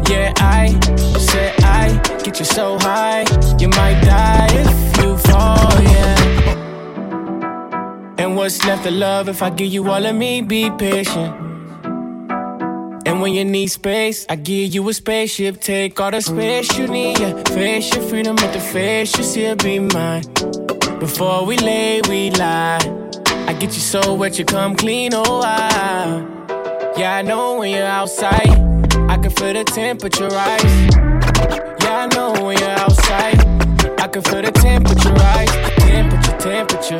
Yeah, 0.10 0.34
I 0.38 0.80
said 1.20 1.54
I 1.64 2.00
get 2.24 2.40
you 2.40 2.46
so 2.46 2.78
high, 2.80 3.26
you 3.60 3.68
might 3.68 4.02
die 4.02 4.48
if 4.52 4.98
you 4.98 5.18
fall, 5.18 5.82
yeah. 5.84 6.20
And 8.18 8.36
what's 8.38 8.64
left 8.66 8.86
of 8.86 8.94
love 8.94 9.28
if 9.28 9.42
I 9.42 9.50
give 9.50 9.74
you 9.74 9.90
all 9.90 10.06
of 10.06 10.16
me? 10.16 10.42
Be 10.42 10.72
patient. 10.72 11.53
And 13.14 13.22
when 13.22 13.36
you 13.36 13.46
need 13.46 13.68
space, 13.68 14.26
I 14.28 14.36
give 14.36 14.74
you 14.74 14.90
a 14.90 14.92
spaceship. 14.92 15.62
Take 15.62 16.00
all 16.00 16.10
the 16.10 16.20
space 16.20 16.76
you 16.80 16.88
need. 16.88 17.20
Yeah. 17.20 17.44
Face 17.44 17.94
your 17.94 18.04
freedom 18.06 18.36
with 18.36 18.54
the 18.54 18.60
face, 18.60 19.16
you 19.16 19.24
still 19.24 19.56
be 19.56 19.78
mine. 19.78 20.24
Before 21.00 21.46
we 21.46 21.56
lay, 21.58 22.02
we 22.10 22.32
lie. 22.32 22.80
I 23.48 23.54
get 23.54 23.76
you 23.76 23.82
so 23.82 24.16
wet, 24.16 24.40
you 24.40 24.46
come 24.46 24.76
clean, 24.76 25.12
oh 25.14 25.42
wow. 25.42 26.94
Yeah, 26.98 27.18
I 27.18 27.22
know 27.22 27.60
when 27.60 27.70
you're 27.70 27.86
outside, 27.86 28.50
I 29.08 29.20
can 29.22 29.30
feel 29.30 29.54
the 29.54 29.64
temperature 29.64 30.30
rise. 30.30 30.64
Yeah, 31.84 32.08
I 32.10 32.16
know 32.16 32.32
when 32.44 32.58
you're 32.58 32.80
outside, 32.80 33.40
I 34.00 34.08
can 34.08 34.24
feel 34.24 34.42
the 34.42 34.52
temperature 34.52 35.14
rise. 35.14 35.52
Temperature, 35.78 36.38
temperature. 36.40 36.98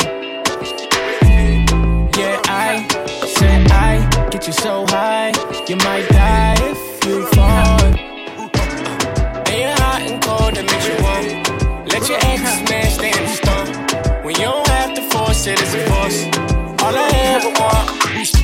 Yeah, 2.20 2.40
I 2.46 2.88
said 3.26 3.72
I 3.72 4.30
get 4.30 4.46
you 4.46 4.54
so 4.54 4.86
high, 4.90 5.32
you 5.70 5.76
might 5.78 6.08
die 6.10 6.56
if 6.60 7.06
you 7.06 7.26
fall. 7.28 7.82
And 9.48 9.60
you're 9.62 9.78
hot 9.80 10.02
and 10.02 10.22
cold, 10.22 10.56
that 10.56 10.66
makes 10.66 10.88
you 10.88 10.96
warm. 11.02 11.86
Let 11.86 12.10
your 12.10 12.18
ex 12.22 12.70
man 12.70 13.14
the 13.14 13.28
storm. 13.28 14.24
When 14.26 14.36
you 14.36 14.42
don't 14.42 14.68
have 14.68 14.94
to 14.96 15.02
force 15.12 15.48
it, 15.48 15.62
it's 15.62 15.74
a 15.74 15.86
force. 15.90 16.33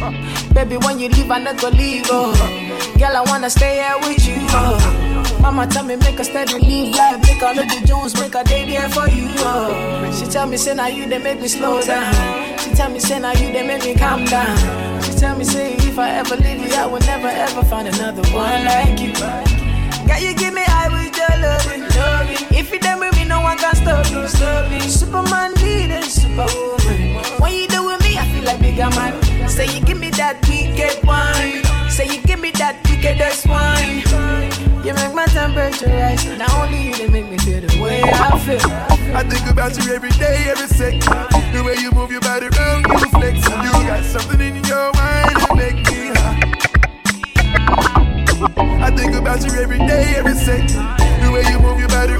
I. 0.01 0.51
Baby, 0.53 0.77
when 0.77 0.99
you 0.99 1.09
leave, 1.09 1.31
I 1.31 1.39
not 1.39 1.59
go 1.59 1.69
leave, 1.69 2.05
oh. 2.09 2.33
Girl, 2.97 3.15
I 3.15 3.21
wanna 3.27 3.49
stay 3.49 3.75
here 3.75 3.97
with 4.01 4.25
you, 4.27 4.35
oh. 4.49 5.39
Mama 5.41 5.67
tell 5.67 5.85
me 5.85 5.95
make 5.95 6.19
a 6.19 6.23
steady 6.23 6.53
live 6.59 6.95
life, 6.95 7.21
make 7.23 7.41
all 7.41 7.57
of 7.57 7.65
the 7.69 7.87
Jones, 7.87 8.13
make 8.19 8.35
a 8.35 8.43
day 8.43 8.65
there 8.69 8.89
for 8.89 9.07
you, 9.09 9.27
oh. 9.39 10.11
She 10.17 10.25
tell 10.25 10.47
me 10.47 10.57
say 10.57 10.73
now 10.75 10.87
you 10.87 11.07
they 11.07 11.17
make 11.19 11.39
me 11.39 11.47
slow 11.47 11.81
down. 11.81 12.13
She 12.59 12.71
tell 12.71 12.89
me 12.89 12.99
say 12.99 13.19
now 13.19 13.31
you 13.33 13.51
they 13.51 13.65
make 13.65 13.83
me 13.83 13.95
calm 13.95 14.25
down. 14.25 14.57
She 15.03 15.13
tell 15.13 15.37
me 15.37 15.45
say 15.45 15.73
if 15.75 15.97
I 15.97 16.09
ever 16.11 16.35
leave 16.35 16.61
you, 16.67 16.75
I 16.75 16.85
will 16.85 16.99
never 17.01 17.27
ever 17.27 17.63
find 17.63 17.87
another 17.87 18.23
one 18.33 18.65
like 18.65 18.99
you. 18.99 19.13
Girl, 19.13 20.19
you 20.19 20.33
give 20.35 20.53
me 20.53 20.63
high 20.65 20.89
with 20.89 21.15
your 21.15 21.37
loving. 21.39 21.83
If 22.57 22.71
you 22.73 22.79
done 22.79 22.99
with 22.99 23.15
me, 23.15 23.25
no 23.25 23.41
one 23.41 23.57
can 23.57 23.75
stop 23.75 24.05
you. 24.11 24.27
Superman 24.89 25.53
leader, 25.55 26.01
superwoman. 26.01 27.23
When 27.39 27.53
you 27.53 27.67
do 27.67 27.85
with 27.85 28.01
me, 28.01 28.17
I 28.17 28.27
feel 28.33 28.43
like 28.43 28.59
bigger 28.59 28.89
man. 28.89 29.13
Say 29.49 29.65
you 29.75 29.81
give 29.85 29.99
me 29.99 30.09
that 30.11 30.39
wicked 30.47 31.03
wine. 31.05 31.63
Say 31.89 32.05
you 32.07 32.21
give 32.21 32.39
me 32.39 32.51
that 32.51 32.77
wickedest 32.87 33.47
wine. 33.47 34.03
You 34.85 34.93
make 34.93 35.13
my 35.13 35.25
temperature 35.25 35.87
rise. 35.89 36.23
Not 36.37 36.53
only 36.53 36.87
you, 36.87 36.95
they 36.95 37.09
make 37.09 37.29
me 37.29 37.37
feel 37.39 37.59
the 37.61 37.81
way 37.81 38.01
I 38.03 38.39
feel. 38.39 38.61
I 39.15 39.23
think 39.23 39.49
about 39.49 39.75
you 39.77 39.93
every 39.93 40.11
day, 40.11 40.45
every 40.47 40.67
second. 40.67 41.01
The 41.51 41.61
way 41.65 41.75
you 41.81 41.91
move 41.91 42.11
your 42.11 42.21
body 42.21 42.47
around, 42.47 42.85
you 42.87 43.09
flex. 43.09 43.43
You 43.43 43.71
got 43.89 44.05
something 44.05 44.39
in 44.39 44.63
your 44.63 44.93
mind 44.93 45.35
that 45.35 45.53
make 45.57 45.75
me 45.75 46.13
high. 46.15 46.39
I 48.85 48.91
think 48.91 49.13
about 49.15 49.43
you 49.43 49.51
every 49.59 49.79
day, 49.79 50.13
every 50.15 50.35
second. 50.35 50.69
The 51.21 51.31
way 51.33 51.43
you 51.51 51.59
move 51.59 51.79
your 51.79 51.89
body 51.89 52.13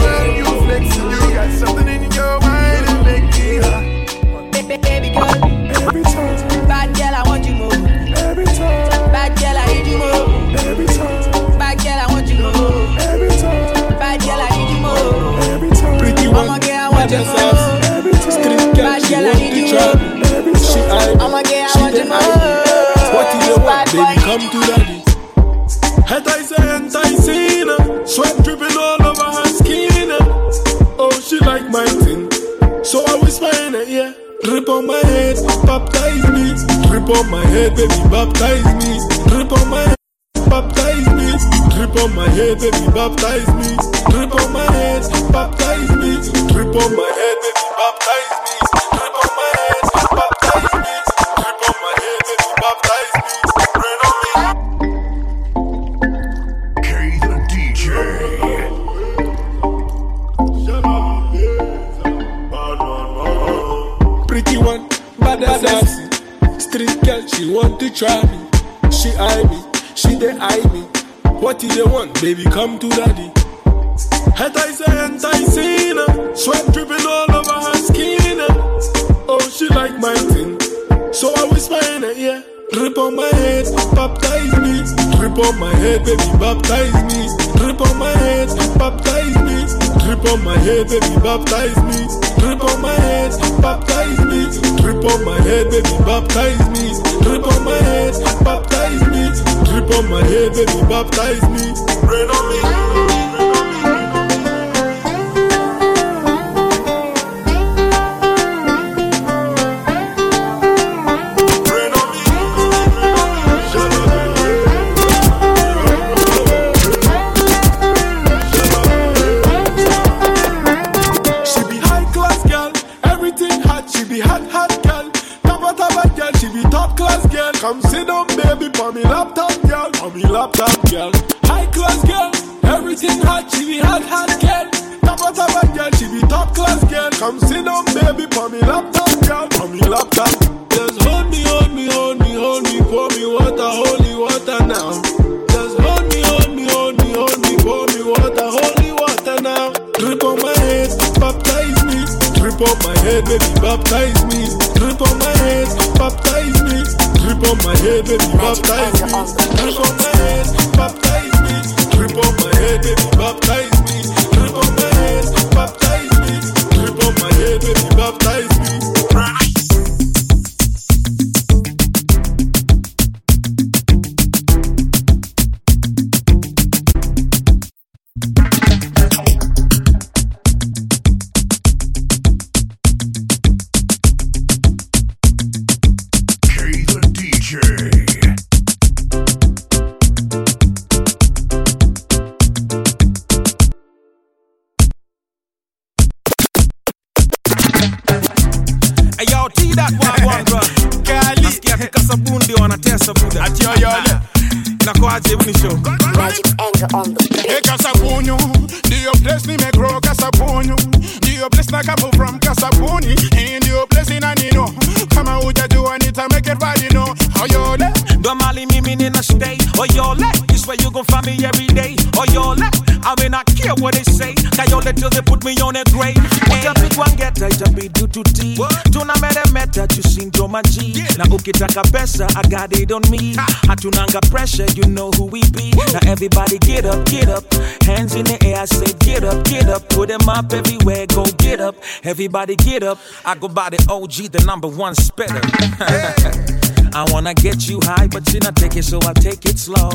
ndio 211.49 211.63
place 211.63 211.71
na 211.71 211.83
come 211.83 212.11
from 212.15 212.39
Kasabuni, 212.39 213.15
hii 213.37 213.57
ndio 213.57 213.87
place 213.87 214.17
inanino, 214.17 214.73
kama 215.15 215.35
hujajua 215.35 215.97
nita 215.97 216.27
make 216.29 216.51
it 216.51 216.61
right, 216.61 216.89
know, 216.91 217.03
oh, 217.09 217.43
oyole. 217.43 217.85
Ndo 218.19 218.35
mali 218.35 218.65
mimi 218.65 218.95
nina 218.95 219.23
stay. 219.23 219.57
Oyole, 219.77 220.25
oh, 220.25 220.45
this 220.47 220.67
where 220.67 220.77
you 220.83 220.91
gon' 220.91 221.05
find 221.05 221.25
me 221.25 221.45
every 221.45 221.67
day. 221.67 221.95
Oh, 222.17 222.21
oyole, 222.21 222.63
I 223.03 223.15
mean 223.21 223.33
I 223.33 223.43
care 223.43 223.73
what 223.79 223.93
they 223.95 224.03
say. 224.03 224.35
Kayole 224.59 224.93
till 224.93 225.09
they 225.09 225.21
put 225.21 225.43
me 225.45 225.55
on 225.61 225.75
a 225.77 225.83
grave. 225.85 226.15
Utapigwa 226.51 227.07
ngeta 227.07 227.49
itabidi 227.49 228.07
tutii. 228.07 228.59
Tuna 228.91 229.15
meremeta 229.15 229.87
tusindio 229.87 230.47
maji. 230.47 231.03
Na 231.17 231.23
ukitaka 231.25 231.81
pesa, 231.83 232.27
I 232.35 232.41
got 232.49 232.77
it 232.77 232.91
on 232.91 233.01
me. 233.09 233.35
Hatunanga 233.67 234.19
pressure, 234.29 234.65
you 234.75 234.83
know 234.83 235.11
who 235.11 235.25
we 235.25 235.41
be. 235.51 235.71
Now 235.93 235.99
everybody 236.11 236.57
get 236.59 236.85
up, 236.85 237.05
get 237.05 237.29
up. 237.29 237.45
Hands 237.83 238.13
in 238.15 238.25
the 238.25 238.37
air, 238.45 238.61
I 238.61 238.65
say 238.65 238.93
get 238.99 239.23
up, 239.23 239.45
get 239.45 239.69
up. 239.69 239.87
Put 239.89 240.09
them 240.09 240.27
up 240.27 240.51
everywhere, 240.51 241.05
go 241.07 241.23
get 241.37 241.61
up. 241.61 241.75
Everybody 242.03 242.57
get 242.57 242.83
up. 242.83 242.99
I 243.25 243.35
go 243.35 243.47
by 243.47 243.69
the 243.69 243.79
OG, 243.89 244.31
the 244.33 244.43
number 244.45 244.67
one 244.67 244.93
spitter. 244.95 245.39
I 246.93 247.05
wanna 247.11 247.33
get 247.33 247.69
you 247.69 247.79
high, 247.83 248.07
but 248.07 248.33
you 248.33 248.39
not 248.41 248.55
take 248.57 248.75
it, 248.75 248.83
so 248.83 248.99
I 249.03 249.13
take 249.13 249.45
it 249.45 249.57
slow. 249.59 249.89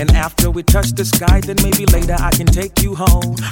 And 0.00 0.10
after 0.16 0.50
we 0.50 0.62
touch 0.62 0.92
the 0.92 1.04
sky, 1.04 1.40
then 1.40 1.56
maybe 1.62 1.84
later 1.86 2.16
I 2.18 2.30
can 2.30 2.46
take 2.46 2.80
you 2.82 2.94
home. 2.94 3.01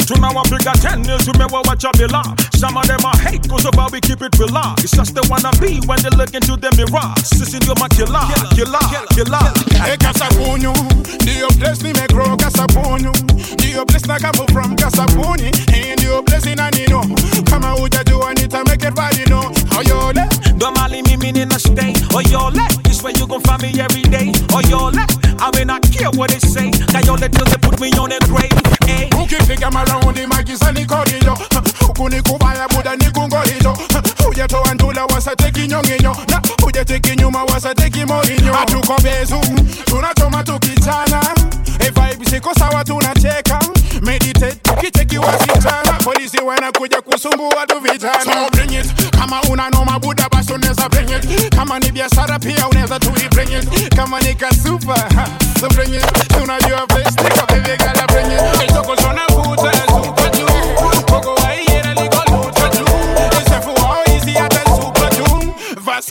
Tunawapiga 0.07 0.72
tennis 0.72 1.28
umewawacha 1.28 1.90
bila 1.98 2.22
some 2.61 2.76
of 2.78 2.86
them 2.86 3.05
are 3.07 3.18
hate 3.18 3.48
cause 3.48 3.64
about 3.68 3.92
we 3.92 4.01
keep 4.01 4.22
it 4.22 4.38
real 4.38 4.57
it's 4.78 4.90
just 4.96 5.14
the 5.14 5.22
wanna 5.30 5.51
be 5.61 5.80
when 5.86 5.98
they 6.03 6.11
look 6.16 6.34
into 6.34 6.57
the 6.57 6.70
mirror 6.76 7.14
sisi 7.24 7.57
ndio 7.57 7.74
makila 7.74 8.28
kila 8.55 8.78
kila 9.14 9.40
Hey, 9.84 9.96
Kasabunyu, 9.96 10.72
ndio 11.22 11.48
place 11.48 11.82
nimegrow 11.82 12.36
Kasabunyu, 12.36 13.12
ndio 13.55 13.84
place 13.86 14.07
na 14.07 14.18
come 14.18 14.46
from 14.53 14.76
Kasabuni, 14.76 15.51
hii 15.72 15.92
ndio 15.96 16.22
place 16.22 16.53
inanino, 16.53 17.05
kama 17.51 17.70
hujajua 17.70 18.34
nita 18.34 18.64
make 18.64 18.88
it 18.88 18.98
right, 18.98 19.18
you 19.18 19.24
know, 19.26 19.53
oyole. 19.78 20.22
Ndo 20.55 20.70
mali 20.70 21.03
mimi 21.03 21.32
nina 21.32 21.59
stay. 21.59 21.92
Oyole, 22.14 22.61
oh, 22.61 22.82
this 22.82 23.03
where 23.03 23.18
you 23.18 23.26
gon' 23.26 23.40
find 23.40 23.62
me 23.62 23.80
every 23.80 24.03
day. 24.03 24.32
Oh, 24.53 24.57
oyole, 24.59 25.01
I 25.40 25.51
mean 25.57 25.70
I 25.70 25.78
care 25.80 26.11
what 26.11 26.30
they 26.30 26.38
say. 26.40 26.70
Kayole 26.70 27.28
till 27.32 27.44
they 27.44 27.57
put 27.57 27.80
me 27.80 27.90
on 27.98 28.12
a 28.12 28.18
grave. 28.28 28.53
Hey. 28.86 29.09
Maraundi 29.70 30.26
magiza 30.26 30.72
nikorijo 30.72 31.38
huku 31.86 32.09
ni 32.09 32.22
kubaya 32.28 32.68
buda 32.68 32.97
ni 32.97 33.11
kungorijo 33.11 33.78
ujatoa 34.30 34.74
ndula 34.74 35.05
wasateki 35.05 35.66
nyonginyo 35.66 36.16
na 36.28 36.43
ujateki 36.66 37.16
nyuma 37.16 37.45
wasateki 37.45 38.05
morinyo 38.05 38.53
hatuko 38.53 38.97
bezu 39.03 39.41
tunachoma 39.84 40.45
vibe 41.91 42.30
siko 42.30 42.55
sawa 42.55 42.84
tunacheka 42.84 43.59
meditate 44.03 44.57
tukicheki 44.62 45.18
wasichana 45.18 45.93
polisi 46.05 46.38
wanakuja 46.38 47.01
kusumbua 47.01 47.66
tu 47.66 47.80
vijana 47.80 48.24
so 48.24 48.51
bring 48.53 48.72
it. 48.72 49.11
Kama 49.11 49.43
una 49.43 49.99
buda 49.99 50.28
basi 50.28 50.53
unaweza 50.53 50.88
bring 50.88 51.11
it. 51.11 51.55
Kama 51.57 51.78
ni 51.78 51.93
biashara 51.93 52.38
pia 52.38 52.68
unaweza 52.68 52.99
tu 52.99 53.11
bring 53.11 53.53
it. 53.53 53.95
Kama 53.97 54.20
ni 54.20 54.34
kasupa 54.34 54.97
so 55.61 55.68
bring 55.68 55.95
it. 55.95 56.28
Tunajua 56.28 56.86
place 56.86 57.11
tika 57.11 57.47
baby 57.47 57.80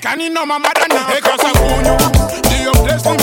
Vaskani 0.09 0.29
no 0.29 0.45
mamada 0.45 0.87
na 0.87 1.03
Hey 1.07 1.21
Kasabunyu 1.21 1.97
Dio 2.49 2.71
place 2.71 3.09
nimegrow 3.09 3.17
Kasabunyu 3.17 3.18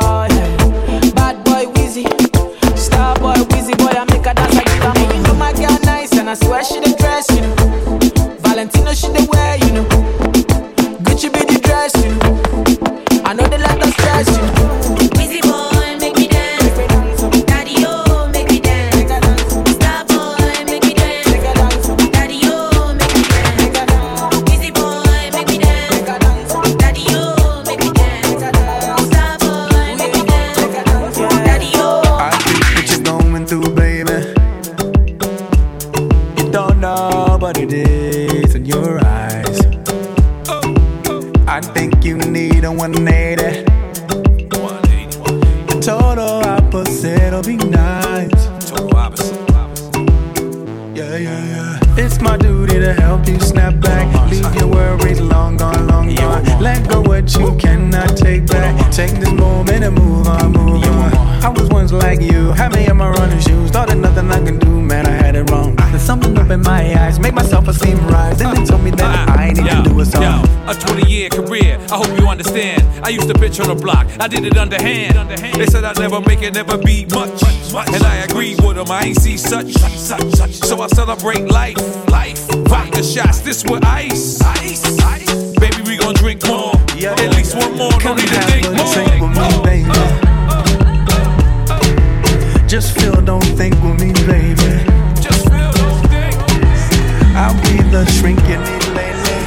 yeah. 0.00 1.10
Bad 1.14 1.44
boy 1.44 1.66
Wheezy, 1.74 2.04
star 2.76 3.18
boy 3.18 3.34
Wheezy 3.50 3.74
boy 3.76 3.92
I 3.92 4.11
I 74.20 74.28
did 74.28 74.44
it 74.44 74.56
underhand. 74.56 75.30
They 75.54 75.66
said 75.66 75.84
I'd 75.84 75.98
never 75.98 76.20
make 76.20 76.42
it, 76.42 76.54
never 76.54 76.78
be 76.78 77.06
much. 77.06 77.42
And 77.72 78.02
I 78.04 78.16
agreed 78.28 78.60
with 78.62 78.76
them, 78.76 78.90
I 78.90 79.04
ain't 79.06 79.18
see 79.20 79.36
such. 79.36 79.72
So 79.72 80.80
I 80.82 80.86
celebrate 80.88 81.46
life, 81.48 81.76
life. 82.08 82.38
Vodka 82.68 83.02
shots, 83.02 83.40
this 83.40 83.64
with 83.64 83.84
ice. 83.84 84.38
Baby, 85.58 85.82
we 85.86 85.96
gon' 85.96 86.14
drink 86.14 86.46
more. 86.46 86.74
At 87.04 87.30
least 87.34 87.54
one 87.56 87.76
more, 87.76 87.92
no 88.04 88.14
need 88.14 88.28
to 88.28 88.40
think 88.42 88.66
more. 88.70 88.94
Just 92.68 92.98
feel, 92.98 93.20
don't 93.20 93.44
think 93.44 93.74
with 93.82 94.00
me, 94.00 94.12
baby. 94.24 94.84
Just 95.20 95.48
feel, 95.48 95.72
don't 95.72 96.08
think. 96.08 96.34
I'll 97.36 97.54
be 97.60 97.82
the 97.90 98.04
shrink 98.12 98.40
you 98.48 98.56
need 98.56 98.86
lately. 98.96 99.40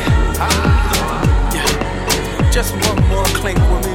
Just 2.51 2.74
one 2.88 3.01
more 3.09 3.26
clink 3.26 3.57
with 3.57 3.86
me, 3.88 3.94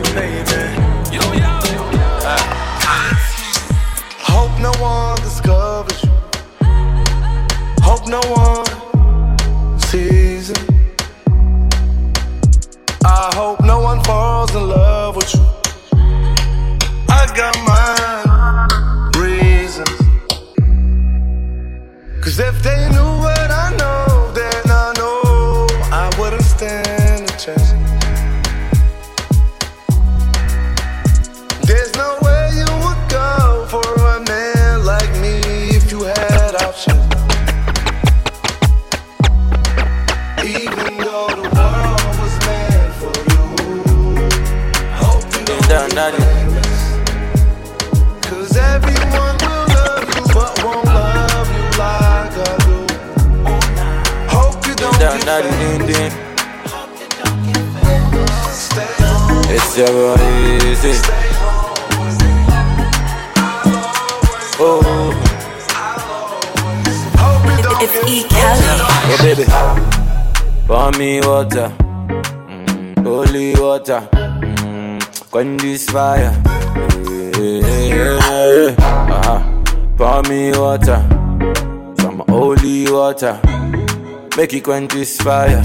Quench 84.61 84.93
this 84.93 85.17
fire. 85.21 85.63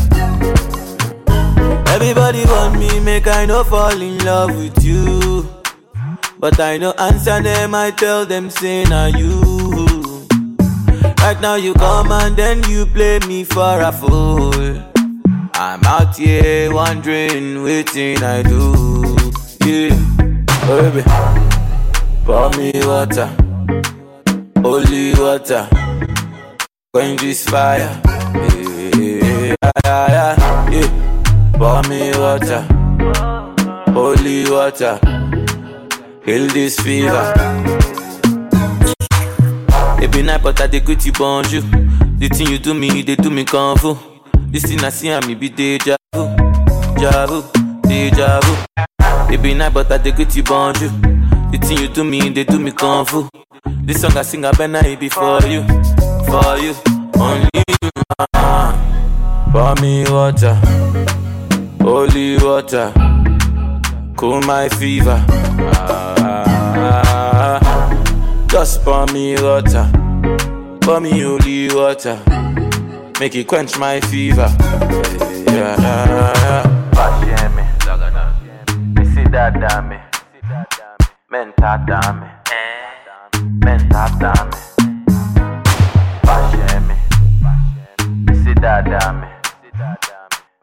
Everybody 1.88 2.46
want 2.46 2.80
me, 2.80 3.00
make 3.00 3.28
I 3.28 3.46
no 3.46 3.64
fall 3.64 4.02
in 4.02 4.18
love 4.26 4.56
with 4.56 4.84
you. 4.84 5.48
But 6.40 6.60
I 6.60 6.78
no 6.78 6.92
answer 6.94 7.42
them, 7.42 7.74
I 7.76 7.92
tell 7.92 8.26
them, 8.26 8.50
say, 8.50 8.84
na 8.84 9.06
you. 9.08 10.28
Right 11.20 11.40
now 11.42 11.56
you 11.56 11.74
come 11.74 12.12
and 12.12 12.36
then 12.36 12.64
you 12.70 12.86
play 12.86 13.20
me 13.28 13.44
for 13.44 13.82
a 13.82 13.92
fool. 13.92 14.54
I'm 15.54 15.84
out 15.86 16.16
here 16.18 16.74
wondering, 16.74 17.64
waiting 17.64 18.22
I 18.22 18.44
do. 18.44 19.18
Yeah, 19.66 19.96
baby, 20.68 21.04
pour 22.26 22.50
me 22.52 22.72
water, 22.86 23.30
holy 24.62 25.14
water, 25.16 25.68
quench 26.94 27.22
this 27.22 27.48
fire. 27.48 28.02
Yeah, 29.84 30.08
yeah, 30.38 30.70
yeah. 30.72 31.52
Pour 31.58 31.82
me 31.90 32.12
water, 32.18 32.62
holy 33.94 34.50
water, 34.50 35.00
heal 36.26 36.48
this 36.48 36.80
fever. 36.80 37.34
It 40.02 40.12
be 40.12 40.22
night, 40.22 40.42
but 40.44 40.60
I 40.62 40.68
dey 40.68 40.80
greet 40.80 41.06
you 41.06 41.12
bonjour. 41.12 41.62
The 42.20 42.30
thing 42.30 42.48
you 42.48 42.58
do 42.58 42.74
me, 42.74 43.02
they 43.02 43.16
do 43.16 43.30
me 43.30 43.44
kung 43.46 43.78
fu. 43.78 43.98
This 44.52 44.64
thing 44.64 44.84
I 44.84 44.90
see, 44.90 45.12
I 45.12 45.26
me 45.26 45.36
be 45.36 45.50
deja 45.50 45.96
vu, 46.14 46.36
deja 46.96 47.28
vu, 47.28 47.44
deja 47.84 48.40
vu. 48.42 49.34
It 49.34 49.42
be 49.42 49.54
night, 49.54 49.74
but 49.74 49.92
I 49.92 49.98
dey 49.98 50.12
greet 50.12 50.36
you 50.36 50.44
bonjour. 50.44 50.90
The 51.52 51.58
thing 51.62 51.78
you 51.80 51.88
do 51.90 52.04
me, 52.04 52.30
they 52.30 52.44
do 52.44 52.60
me 52.60 52.72
kung 52.72 53.06
fu. 53.06 53.30
This 53.84 54.02
song 54.02 54.16
I 54.18 54.22
sing, 54.24 54.46
I 54.46 54.52
better 54.52 54.86
it 54.88 55.00
be 55.00 55.10
for 55.10 55.40
you, 55.46 55.64
for 56.28 56.58
you, 56.58 56.74
only 57.20 57.50
you. 57.82 57.90
Ah. 58.34 58.74
Pour 59.56 59.74
me 59.82 60.04
water, 60.12 60.56
holy 61.82 62.38
water, 62.44 62.92
cool 64.18 64.42
my 64.42 64.68
fever. 64.68 65.24
Ah, 66.82 67.60
just 68.48 68.84
pour 68.84 69.06
me 69.14 69.36
water, 69.42 69.90
pour 70.82 71.00
me 71.00 71.22
holy 71.22 71.70
water, 71.74 72.20
make 73.18 73.36
it 73.36 73.48
quench 73.48 73.78
my 73.80 74.02
fever. 74.02 74.54
Yeah, 75.48 75.80
yeah, 75.80 76.34
yeah. 76.44 76.64
Passion 76.92 77.56
me, 77.56 77.64
me 78.94 79.06
see 79.16 79.24
that 79.30 79.54
damn 79.62 79.88
me, 79.88 79.98
mental 81.32 81.78
damn 81.88 82.20
me, 82.20 82.28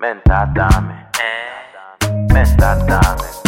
Ven, 0.02 0.20
tatame. 0.24 1.06
Ven, 2.32 2.56
tatame. 2.56 3.41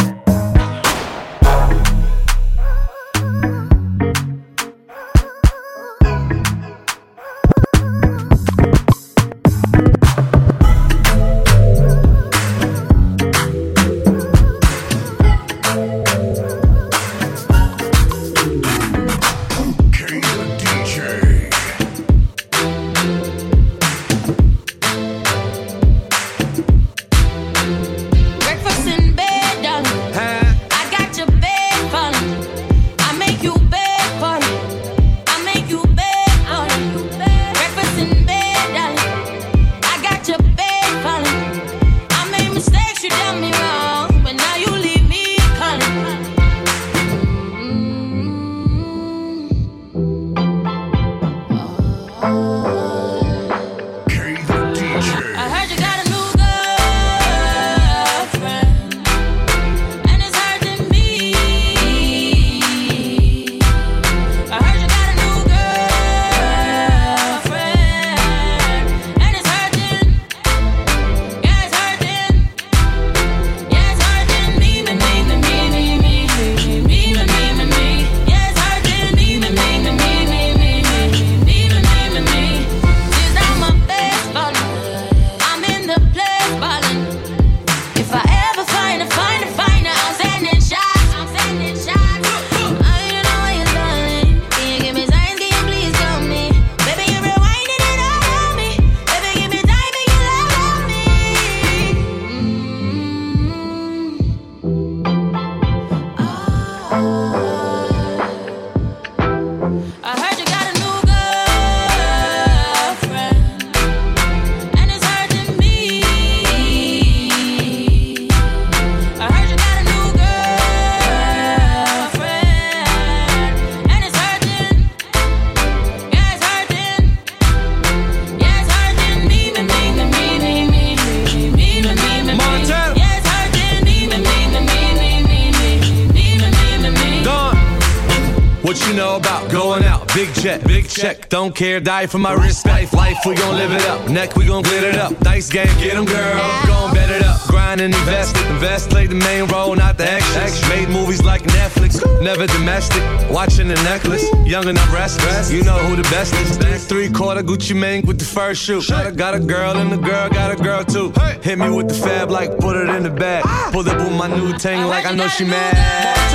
What 138.65 138.81
you 138.87 138.95
know 138.95 139.17
about 139.17 139.51
going 139.51 139.83
out? 139.83 140.11
Big 140.15 140.33
check, 140.33 140.63
big 140.63 140.89
check. 140.89 141.29
Don't 141.29 141.53
care, 141.53 141.79
die 141.79 142.07
for 142.07 142.17
my 142.17 142.33
wrist. 142.33 142.65
Life, 142.65 142.93
life, 142.93 143.19
we 143.23 143.35
gon' 143.35 143.55
live 143.55 143.71
it 143.71 143.85
up. 143.85 144.09
Neck, 144.09 144.35
we 144.35 144.47
gon' 144.47 144.63
glit 144.63 144.81
it 144.81 144.95
up. 144.95 145.15
Dice 145.19 145.49
game, 145.49 145.67
get 145.77 145.93
them, 145.93 146.05
girl. 146.05 146.63
Gon' 146.65 146.91
bet 146.91 147.11
it 147.11 147.23
up. 147.23 147.39
Grind 147.41 147.79
and 147.79 147.93
invest. 147.93 148.35
Invest, 148.47 148.89
play 148.89 149.05
the 149.05 149.13
main 149.13 149.45
role, 149.49 149.75
not 149.75 149.99
the 149.99 150.11
extras. 150.11 150.67
Made 150.67 150.89
movies 150.89 151.21
like 151.21 151.43
Netflix. 151.43 152.01
Never 152.23 152.47
domestic. 152.47 153.03
Watching 153.29 153.67
the 153.67 153.75
necklace. 153.83 154.25
Young 154.47 154.67
and 154.67 154.79
I'm 154.79 154.91
restless. 154.95 155.51
You 155.51 155.63
know 155.63 155.77
who 155.77 155.95
the 155.95 156.09
best 156.09 156.33
is. 156.33 156.87
Three 156.87 157.11
quarter 157.11 157.43
Gucci 157.43 157.79
Mane 157.79 158.03
with 158.07 158.17
the 158.17 158.25
first 158.25 158.63
shoe. 158.63 158.81
Got 158.81 159.35
a 159.35 159.39
girl 159.41 159.77
and 159.77 159.91
the 159.91 159.97
girl 159.97 160.27
got 160.29 160.51
a 160.51 160.55
girl 160.55 160.83
too. 160.83 161.13
Hit 161.43 161.59
me 161.59 161.69
with 161.69 161.87
the 161.87 161.93
fab 161.93 162.31
like 162.31 162.57
put 162.57 162.77
it 162.77 162.89
in 162.89 163.03
the 163.03 163.11
bag. 163.11 163.43
Pull 163.71 163.87
up 163.87 163.99
with 163.99 164.17
my 164.17 164.27
new 164.27 164.57
tank 164.57 164.89
like 164.89 165.05
I 165.05 165.13
know 165.13 165.27
she 165.27 165.45
mad. 165.45 166.25